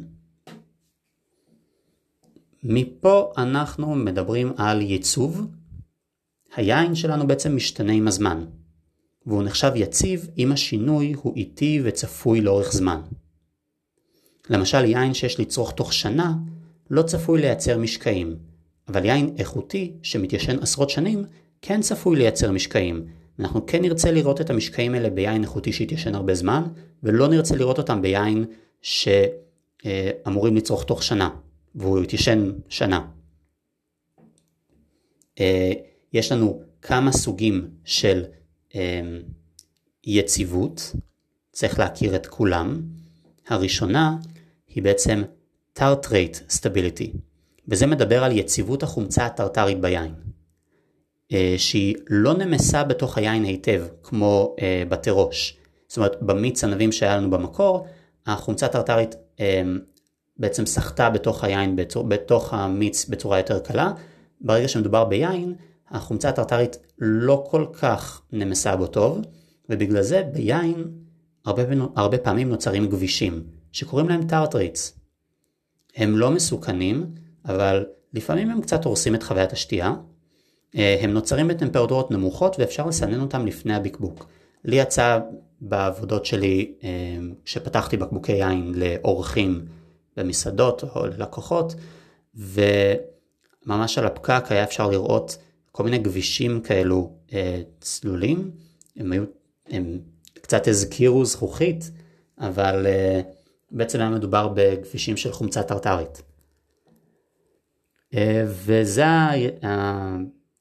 מפה 2.63 3.34
אנחנו 3.38 3.95
מדברים 3.95 4.54
על 4.58 4.82
ייצוב, 4.82 5.48
היין 6.56 6.95
שלנו 6.95 7.28
בעצם 7.28 7.56
משתנה 7.56 7.93
עם 7.93 8.08
הזמן, 8.08 8.45
והוא 9.26 9.43
נחשב 9.43 9.71
יציב 9.76 10.30
אם 10.38 10.52
השינוי 10.52 11.13
הוא 11.13 11.36
איטי 11.36 11.82
וצפוי 11.84 12.41
לאורך 12.41 12.71
זמן. 12.71 13.02
למשל 14.50 14.86
יין 14.86 15.13
שיש 15.13 15.39
לצרוך 15.39 15.71
תוך 15.71 15.93
שנה 15.93 16.34
לא 16.89 17.02
צפוי 17.02 17.41
לייצר 17.41 17.78
משקעים, 17.78 18.36
אבל 18.88 19.06
יין 19.06 19.36
איכותי 19.38 19.93
שמתיישן 20.04 20.60
עשרות 20.60 20.89
שנים 20.89 21.24
כן 21.62 21.82
צפוי 21.82 22.15
לייצר 22.17 22.52
משקעים. 22.52 23.06
אנחנו 23.39 23.65
כן 23.65 23.82
נרצה 23.82 24.12
לראות 24.12 24.41
את 24.41 24.50
המשקעים 24.50 24.93
האלה 24.93 25.10
ביין 25.10 25.43
איכותי 25.43 25.74
שהתיישן 25.74 26.15
הרבה 26.15 26.36
זמן, 26.36 26.63
ולא 27.04 27.28
נרצה 27.28 27.56
לראות 27.56 27.78
אותם 27.78 28.02
ביין 28.02 28.45
שאמורים 28.82 30.56
לצרוך 30.56 30.84
תוך 30.84 31.04
שנה, 31.04 31.30
והוא 31.76 32.00
התיישן 32.00 32.52
שנה. 32.69 33.08
אה, 35.39 35.71
יש 36.13 36.32
לנו 36.32 36.62
כמה 36.82 37.12
סוגים 37.12 37.67
של 37.86 38.24
אה, 38.76 39.02
יציבות, 40.04 40.95
צריך 41.52 41.80
להכיר 41.80 42.15
את 42.15 42.28
כולם. 42.28 42.82
הראשונה 43.48 44.17
היא 44.67 44.84
בעצם 44.84 45.24
tartrate 45.80 46.52
stability, 46.52 47.17
וזה 47.67 47.88
מדבר 47.88 48.24
על 48.24 48.32
יציבות 48.32 48.84
החומצה 48.84 49.26
הטרטרית 49.26 49.80
ביין, 49.82 50.13
שהיא 51.58 51.96
לא 52.10 52.34
נמסה 52.34 52.84
בתוך 52.84 53.18
היין 53.18 53.44
היטב, 53.44 53.84
כמו 54.04 54.56
אה, 54.62 54.84
בתירוש. 54.90 55.58
זאת 55.88 55.98
אומרת, 55.98 56.22
במיץ 56.22 56.64
ענבים 56.64 56.92
שהיה 56.92 57.18
לנו 57.18 57.30
במקור, 57.30 57.88
החומצה 58.26 58.66
הטרטרית 58.66 59.16
אה, 59.40 59.62
בעצם 60.38 60.66
סחטה 60.66 61.10
בתוך 61.10 61.44
היין, 61.44 61.76
בתוך 62.08 62.54
המיץ 62.54 63.06
בצורה 63.06 63.38
יותר 63.38 63.60
קלה. 63.60 63.92
ברגע 64.42 64.68
שמדובר 64.68 65.06
ביין, 65.06 65.56
החומצה 65.90 66.30
הטרטרית 66.30 66.78
לא 67.00 67.44
כל 67.50 67.66
כך 67.74 68.22
נמסה 68.32 68.76
בו 68.76 68.88
טוב, 68.88 69.22
ובגלל 69.70 70.02
זה 70.02 70.24
ביין 70.34 70.84
הרבה, 71.46 71.64
הרבה 71.96 72.18
פעמים 72.18 72.50
נוצרים 72.50 72.88
גבישים, 72.90 73.44
שקוראים 73.72 74.10
להם 74.10 74.28
tartrates. 74.28 75.00
הם 75.96 76.18
לא 76.18 76.32
מסוכנים, 76.32 77.06
אבל 77.46 77.86
לפעמים 78.14 78.50
הם 78.50 78.62
קצת 78.62 78.86
הורסים 78.86 79.16
את 79.16 79.24
חוויית 79.24 79.52
השתייה. 79.52 79.94
אה, 80.76 80.98
הם 81.02 81.12
נוצרים 81.12 81.48
בטמפרטורות 81.48 82.12
נמוכות 82.12 82.56
ואפשר 82.60 82.88
לסנן 82.88 83.22
אותם 83.22 83.46
לפני 83.46 83.76
הבקבוק. 83.76 84.28
לי 84.66 84.76
יצא 84.76 85.20
בעבודות 85.62 86.26
שלי, 86.26 86.74
אה, 86.84 86.90
כשפתחתי 87.46 87.98
בקבוקי 87.98 88.32
יין 88.32 88.74
לאורחים 88.76 89.66
במסעדות 90.18 90.84
או 90.84 91.06
ללקוחות, 91.06 91.76
וממש 92.36 93.98
על 93.98 94.06
הפקק 94.06 94.44
היה 94.50 94.64
אפשר 94.64 94.90
לראות 94.90 95.38
כל 95.72 95.84
מיני 95.84 95.98
גבישים 95.98 96.62
כאלו 96.62 97.12
אה, 97.34 97.62
צלולים, 97.80 98.52
הם 98.98 99.12
היו, 99.12 99.24
הם 99.70 100.00
קצת 100.42 100.68
הזכירו 100.68 101.26
זכוכית, 101.26 101.92
אבל 102.40 102.88
בעצם 103.72 104.00
היה 104.00 104.10
מדובר 104.10 104.54
בכבישים 104.56 105.18
של 105.18 105.32
חומצה 105.32 105.64
טרטרית. 105.64 106.22
וזה 108.46 109.06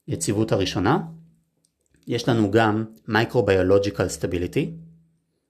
היציבות 0.06 0.52
הראשונה. 0.52 0.98
יש 2.06 2.28
לנו 2.28 2.50
גם 2.50 2.84
Microbiological 3.08 4.20
Stability, 4.20 4.68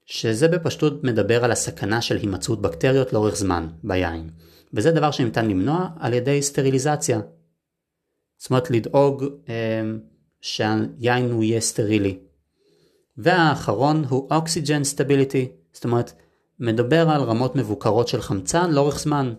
שזה 0.05 0.47
בפשטות 0.47 1.03
מדבר 1.03 1.43
על 1.43 1.51
הסכנה 1.51 2.01
של 2.01 2.17
הימצאות 2.17 2.61
בקטריות 2.61 3.13
לאורך 3.13 3.35
זמן 3.35 3.67
ביין, 3.83 4.29
וזה 4.73 4.91
דבר 4.91 5.11
שניתן 5.11 5.49
למנוע 5.49 5.89
על 5.99 6.13
ידי 6.13 6.41
סטריליזציה. 6.41 7.19
זאת 8.37 8.49
אומרת 8.49 8.71
לדאוג 8.71 9.23
אה, 9.49 9.81
שהיין 10.41 11.31
הוא 11.31 11.43
יהיה 11.43 11.61
סטרילי. 11.61 12.19
והאחרון 13.17 14.05
הוא 14.09 14.29
Oxygen 14.29 14.95
Stability, 14.95 15.47
זאת 15.73 15.83
אומרת 15.83 16.13
מדבר 16.59 17.09
על 17.09 17.21
רמות 17.21 17.55
מבוקרות 17.55 18.07
של 18.07 18.21
חמצן 18.21 18.71
לאורך 18.71 18.99
זמן. 18.99 19.33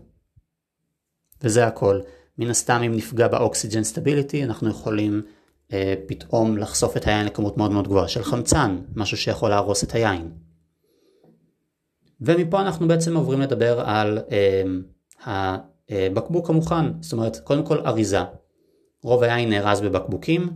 וזה 1.43 1.67
הכל. 1.67 2.01
מן 2.39 2.51
הסתם 2.51 2.83
אם 2.87 2.93
נפגע 2.97 3.29
באוקסיג'ן 3.29 3.85
סטביליטי 3.85 4.45
אנחנו 4.45 4.71
יכולים 4.71 5.23
אה, 5.73 5.95
פתאום 6.07 6.59
לחשוף 6.59 6.97
את 6.97 7.07
היין 7.07 7.27
לכמות 7.27 7.57
מאוד 7.57 7.71
מאוד 7.71 7.89
גבוהה 7.89 8.09
של 8.09 8.23
חמצן, 8.23 8.79
משהו 8.97 9.17
שיכול 9.17 9.51
להרוס 9.51 9.85
את 9.85 9.95
היין. 9.95 10.31
ומפה 12.21 12.61
אנחנו 12.61 12.89
בעצם 12.89 13.17
עוברים 13.17 13.41
לדבר 13.41 13.81
על 13.81 14.19
אה, 14.31 15.57
הבקבוק 15.91 16.51
המוכן, 16.51 17.03
זאת 17.03 17.13
אומרת 17.13 17.37
קודם 17.37 17.67
כל 17.67 17.87
אריזה. 17.87 18.21
רוב 19.03 19.23
היין 19.23 19.51
נארז 19.51 19.81
בבקבוקים, 19.81 20.49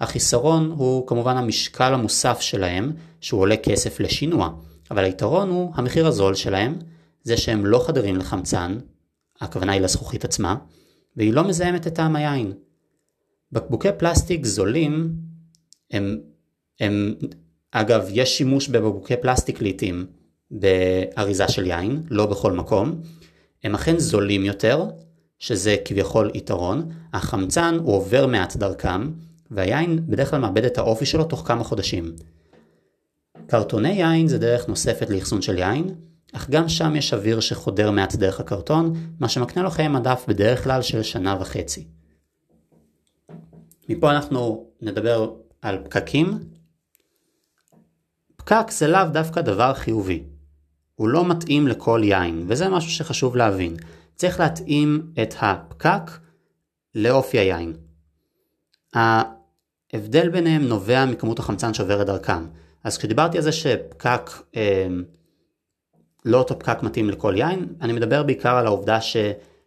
החיסרון 0.00 0.74
הוא 0.76 1.06
כמובן 1.06 1.36
המשקל 1.36 1.94
המוסף 1.94 2.40
שלהם, 2.40 2.92
שהוא 3.20 3.40
עולה 3.40 3.56
כסף 3.56 4.00
לשינוע. 4.00 4.50
אבל 4.90 5.04
היתרון 5.04 5.48
הוא 5.50 5.72
המחיר 5.74 6.06
הזול 6.06 6.34
שלהם, 6.34 6.78
זה 7.22 7.36
שהם 7.36 7.66
לא 7.66 7.84
חדרים 7.86 8.16
לחמצן, 8.16 8.78
הכוונה 9.40 9.72
היא 9.72 9.80
לזכוכית 9.80 10.24
עצמה, 10.24 10.56
והיא 11.16 11.32
לא 11.32 11.48
מזהמת 11.48 11.86
את 11.86 11.94
טעם 11.94 12.16
היין. 12.16 12.52
בקבוקי 13.52 13.88
פלסטיק 13.98 14.44
זולים, 14.44 15.12
הם, 15.90 16.20
הם, 16.80 17.14
אגב, 17.70 18.08
יש 18.12 18.38
שימוש 18.38 18.68
בבקבוקי 18.68 19.16
פלסטיק 19.16 19.62
לעיתים 19.62 20.06
באריזה 20.50 21.48
של 21.48 21.66
יין, 21.66 22.02
לא 22.10 22.26
בכל 22.26 22.52
מקום, 22.52 23.00
הם 23.64 23.74
אכן 23.74 23.98
זולים 23.98 24.44
יותר, 24.44 24.84
שזה 25.38 25.76
כביכול 25.84 26.30
יתרון, 26.34 26.88
החמצן 27.12 27.78
הוא 27.82 27.94
עובר 27.94 28.26
מעט 28.26 28.56
דרכם, 28.56 29.10
והיין 29.50 30.06
בדרך 30.06 30.30
כלל 30.30 30.40
מאבד 30.40 30.64
את 30.64 30.78
האופי 30.78 31.06
שלו 31.06 31.24
תוך 31.24 31.42
כמה 31.46 31.64
חודשים. 31.64 32.12
קרטוני 33.46 33.92
יין 33.92 34.28
זה 34.28 34.38
דרך 34.38 34.68
נוספת 34.68 35.10
לאחסון 35.10 35.42
של 35.42 35.58
יין, 35.58 35.94
אך 36.32 36.50
גם 36.50 36.68
שם 36.68 36.96
יש 36.96 37.14
אוויר 37.14 37.40
שחודר 37.40 37.90
מעט 37.90 38.14
דרך 38.14 38.40
הקרטון, 38.40 38.92
מה 39.20 39.28
שמקנה 39.28 39.62
לו 39.62 39.70
חיי 39.70 39.88
מדף 39.88 40.24
בדרך 40.28 40.64
כלל 40.64 40.82
של 40.82 41.02
שנה 41.02 41.36
וחצי. 41.40 41.86
מפה 43.88 44.10
אנחנו 44.10 44.66
נדבר 44.82 45.32
על 45.62 45.78
פקקים. 45.84 46.38
פקק 48.36 48.70
זה 48.70 48.88
לאו 48.88 49.04
דווקא 49.12 49.40
דבר 49.40 49.74
חיובי. 49.74 50.22
הוא 50.94 51.08
לא 51.08 51.28
מתאים 51.28 51.68
לכל 51.68 52.00
יין, 52.04 52.44
וזה 52.48 52.68
משהו 52.68 52.90
שחשוב 52.90 53.36
להבין. 53.36 53.76
צריך 54.14 54.40
להתאים 54.40 55.12
את 55.22 55.34
הפקק 55.40 56.10
לאופי 56.94 57.38
היין. 57.38 57.72
ההבדל 58.94 60.28
ביניהם 60.28 60.62
נובע 60.62 61.04
מכמות 61.04 61.38
החמצן 61.38 61.74
שעוברת 61.74 62.06
דרכם. 62.06 62.46
אז 62.84 62.98
כשדיברתי 62.98 63.36
על 63.36 63.42
זה 63.42 63.52
שפקק, 63.52 64.30
אה, 64.56 64.86
לא 66.26 66.38
אותו 66.38 66.58
פקק 66.58 66.82
מתאים 66.82 67.10
לכל 67.10 67.34
יין, 67.36 67.66
אני 67.80 67.92
מדבר 67.92 68.22
בעיקר 68.22 68.56
על 68.56 68.66
העובדה 68.66 68.98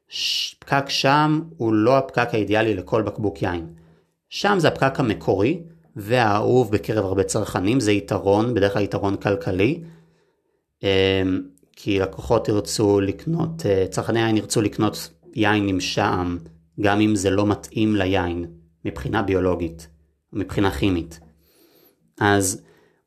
שפקק 0.08 0.89
שם 0.89 1.41
הוא 1.58 1.74
לא 1.74 1.98
הפקק 1.98 2.30
האידיאלי 2.34 2.76
לכל 2.76 3.02
בקבוק 3.02 3.41
יין. 3.41 3.67
שם 4.30 4.56
זה 4.60 4.67
הפקק 4.67 5.00
המקורי 5.00 5.62
והאהוב 5.95 6.72
בקרב 6.72 7.06
הרבה 7.06 7.24
צרכנים, 7.24 7.80
זה 7.80 7.91
יתרון, 7.91 8.54
בדרך 8.54 8.74
כלל 8.74 8.82
יתרון 8.82 9.17
כלכלי. 9.17 9.82
אה, 10.84 11.24
כי 11.72 12.00
לקוחות 12.00 12.48
ירצו 12.48 13.02
לקנות, 13.02 13.65
אה, 13.65 13.86
צרכני 13.89 14.19
יין 14.19 14.38
ירצו 14.38 14.62
לקנות 14.62 15.10
יין 15.36 15.67
עם 15.67 15.80
שעם, 15.80 16.38
גם 16.82 17.02
אם 17.02 17.15
זה 17.15 17.30
לא 17.30 17.45
מתאים 17.45 17.95
ליין, 17.95 18.45
מבחינה 18.86 19.22
ביולוגית, 19.22 19.88
מבחינה 20.34 20.72
כימית. 20.72 21.19
אז 22.19 22.62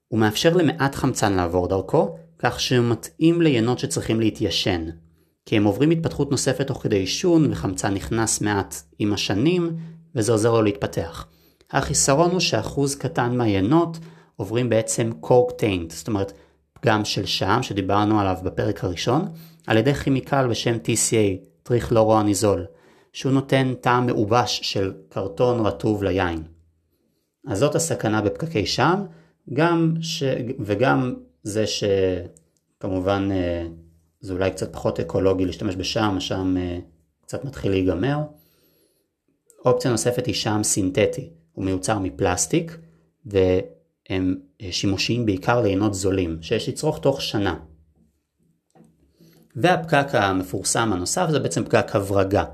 הוא 0.08 0.20
מאפשר 0.20 0.56
למעט 0.56 0.94
חמצן 0.94 1.32
לעבור 1.32 1.68
דרכו, 1.68 2.16
כך 2.42 2.60
שהוא 2.60 2.86
מתאים 2.90 3.42
לינות 3.42 3.78
שצריכים 3.78 4.20
להתיישן, 4.20 4.86
כי 5.46 5.56
הם 5.56 5.64
עוברים 5.64 5.90
התפתחות 5.90 6.30
נוספת 6.30 6.66
תוך 6.66 6.82
כדי 6.82 6.96
עישון 6.96 7.52
וחמצן 7.52 7.94
נכנס 7.94 8.40
מעט 8.40 8.74
עם 8.98 9.12
השנים, 9.12 9.76
וזה 10.14 10.32
עוזר 10.32 10.52
לו 10.52 10.62
להתפתח. 10.62 11.26
החיסרון 11.70 12.30
הוא 12.30 12.40
שאחוז 12.40 12.94
קטן 12.94 13.36
מהיינות 13.36 13.98
עוברים 14.36 14.68
בעצם 14.68 15.10
קורק 15.20 15.52
טיינט, 15.52 15.90
זאת 15.90 16.08
אומרת 16.08 16.32
פגם 16.72 17.04
של 17.04 17.26
שעם 17.26 17.62
שדיברנו 17.62 18.20
עליו 18.20 18.36
בפרק 18.44 18.84
הראשון, 18.84 19.28
על 19.66 19.76
ידי 19.76 19.94
כימיקל 19.94 20.48
בשם 20.48 20.76
TCA, 20.84 21.46
טריכלורואניזול, 21.62 22.66
שהוא 23.12 23.32
נותן 23.32 23.74
טעם 23.80 24.06
מעובש 24.06 24.60
של 24.62 24.92
קרטון 25.08 25.66
רטוב 25.66 26.02
ליין. 26.04 26.42
אז 27.46 27.58
זאת 27.58 27.74
הסכנה 27.74 28.20
בפקקי 28.20 28.66
שעם, 28.66 29.06
גם 29.52 29.94
ש... 30.00 30.22
וגם 30.60 31.14
זה 31.42 31.64
שכמובן 31.66 33.28
אה, 33.32 33.66
זה 34.20 34.32
אולי 34.32 34.50
קצת 34.50 34.72
פחות 34.72 35.00
אקולוגי 35.00 35.44
להשתמש 35.44 35.76
בשם, 35.76 36.14
השם 36.16 36.56
אה, 36.56 36.78
קצת 37.22 37.44
מתחיל 37.44 37.70
להיגמר. 37.70 38.18
אופציה 39.64 39.90
נוספת 39.90 40.26
היא 40.26 40.34
שם 40.34 40.60
סינתטי, 40.62 41.30
הוא 41.52 41.64
מיוצר 41.64 41.98
מפלסטיק 41.98 42.76
והם 43.26 44.36
אה, 44.62 44.72
שימושיים 44.72 45.26
בעיקר 45.26 45.60
לעינות 45.60 45.94
זולים, 45.94 46.38
שיש 46.42 46.68
לצרוך 46.68 46.98
תוך 46.98 47.22
שנה. 47.22 47.56
והפקק 49.56 50.06
המפורסם 50.12 50.92
הנוסף 50.92 51.26
זה 51.30 51.38
בעצם 51.38 51.64
פקק 51.64 51.96
הברגה. 51.96 52.44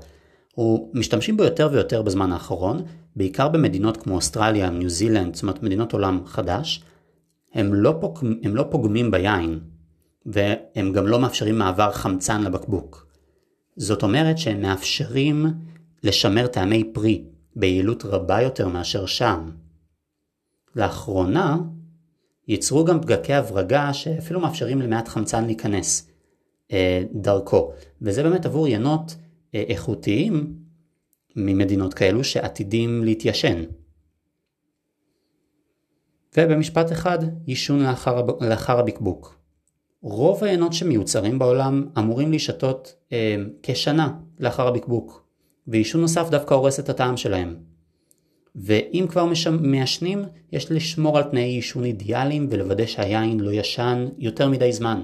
הוא 0.55 0.91
משתמשים 0.93 1.37
בו 1.37 1.43
יותר 1.43 1.69
ויותר 1.71 2.01
בזמן 2.01 2.31
האחרון, 2.31 2.85
בעיקר 3.15 3.47
במדינות 3.47 3.97
כמו 3.97 4.15
אוסטרליה, 4.15 4.69
ניו 4.69 4.89
זילנד, 4.89 5.35
זאת 5.35 5.43
אומרת 5.43 5.63
מדינות 5.63 5.93
עולם 5.93 6.21
חדש, 6.25 6.83
הם 7.53 7.73
לא, 7.73 7.97
פוג... 8.01 8.19
הם 8.43 8.55
לא 8.55 8.65
פוגמים 8.71 9.11
ביין, 9.11 9.59
והם 10.25 10.93
גם 10.93 11.07
לא 11.07 11.19
מאפשרים 11.19 11.57
מעבר 11.57 11.91
חמצן 11.91 12.43
לבקבוק. 12.43 13.07
זאת 13.75 14.03
אומרת 14.03 14.37
שהם 14.37 14.61
מאפשרים 14.61 15.45
לשמר 16.03 16.47
טעמי 16.47 16.83
פרי 16.93 17.23
ביעילות 17.55 18.05
רבה 18.05 18.41
יותר 18.41 18.67
מאשר 18.67 19.05
שם. 19.05 19.49
לאחרונה 20.75 21.57
ייצרו 22.47 22.85
גם 22.85 23.01
פגקי 23.01 23.33
הברגה 23.33 23.93
שאפילו 23.93 24.39
מאפשרים 24.39 24.81
למעט 24.81 25.07
חמצן 25.07 25.45
להיכנס 25.45 26.07
אה, 26.71 27.03
דרכו, 27.13 27.71
וזה 28.01 28.23
באמת 28.23 28.45
עבור 28.45 28.67
ינות 28.67 29.15
אה, 29.55 29.63
איכותיים 29.67 30.53
ממדינות 31.35 31.93
כאלו 31.93 32.23
שעתידים 32.23 33.03
להתיישן. 33.03 33.63
ובמשפט 36.37 36.91
אחד, 36.91 37.19
עישון 37.45 37.83
לאחר, 37.83 38.21
לאחר 38.41 38.79
הבקבוק. 38.79 39.39
רוב 40.01 40.43
היינות 40.43 40.73
שמיוצרים 40.73 41.39
בעולם 41.39 41.85
אמורים 41.97 42.29
להישתות 42.29 42.95
אה, 43.11 43.35
כשנה 43.63 44.13
לאחר 44.39 44.67
הבקבוק, 44.67 45.25
ועישון 45.67 46.01
נוסף 46.01 46.29
דווקא 46.29 46.53
הורס 46.53 46.79
את 46.79 46.89
הטעם 46.89 47.17
שלהם. 47.17 47.55
ואם 48.55 49.05
כבר 49.09 49.25
מעשנים, 49.61 50.25
יש 50.51 50.71
לשמור 50.71 51.17
על 51.17 51.23
תנאי 51.23 51.43
עישון 51.43 51.85
אידיאליים 51.85 52.47
ולוודא 52.51 52.85
שהיין 52.85 53.39
לא 53.39 53.51
ישן 53.51 54.07
יותר 54.17 54.49
מדי 54.49 54.73
זמן. 54.73 55.01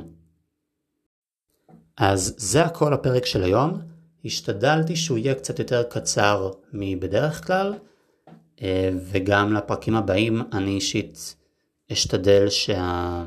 אז 1.98 2.36
זה 2.38 2.66
הכל 2.66 2.94
הפרק 2.94 3.26
של 3.26 3.44
היום. 3.44 3.80
השתדלתי 4.26 4.96
שהוא 4.96 5.18
יהיה 5.18 5.36
קצת 5.36 5.60
יותר 5.60 5.84
קצר 5.84 6.52
מבדרך 6.74 7.48
כלל, 7.48 7.74
וגם 9.12 9.54
לפרקים 9.54 9.96
הבאים 9.96 10.42
אני 10.54 10.72
אישית 10.72 11.36
אשתדל 11.92 12.50
שה... 12.50 13.26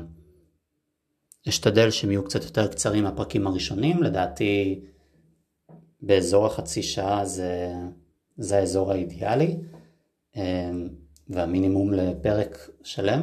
אשתדל 1.49 1.89
שהם 1.91 2.11
יהיו 2.11 2.23
קצת 2.23 2.43
יותר 2.43 2.67
קצרים 2.67 3.03
מהפרקים 3.03 3.47
הראשונים, 3.47 4.03
לדעתי 4.03 4.79
באזור 6.01 6.45
החצי 6.45 6.83
שעה 6.83 7.25
זה, 7.25 7.73
זה 8.37 8.57
האזור 8.57 8.91
האידיאלי. 8.91 9.57
אמ, 10.35 10.89
והמינימום 11.29 11.93
לפרק 11.93 12.69
שלם. 12.83 13.21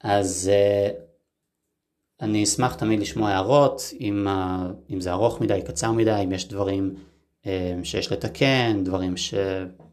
אז 0.00 0.50
אה, 0.52 0.90
אני 2.20 2.44
אשמח 2.44 2.74
תמיד 2.74 3.00
לשמוע 3.00 3.30
הערות, 3.30 3.82
אם, 4.00 4.26
אם 4.90 5.00
זה 5.00 5.12
ארוך 5.12 5.40
מדי, 5.40 5.60
קצר 5.66 5.92
מדי, 5.92 6.20
אם 6.24 6.32
יש 6.32 6.48
דברים 6.48 6.94
אה, 7.46 7.74
שיש 7.82 8.12
לתקן, 8.12 8.84
דברים 8.84 9.16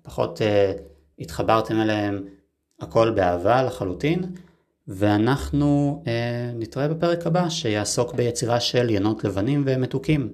שפחות 0.07 0.41
אה, 0.41 0.71
התחברתם 1.19 1.81
אליהם, 1.81 2.23
הכל 2.81 3.09
באהבה 3.09 3.63
לחלוטין. 3.63 4.23
ואנחנו 4.87 6.03
נתראה 6.55 6.87
בפרק 6.87 7.27
הבא 7.27 7.49
שיעסוק 7.49 8.13
ביצירה 8.13 8.59
של 8.59 8.89
ינות 8.89 9.23
לבנים 9.23 9.63
ומתוקים. 9.65 10.33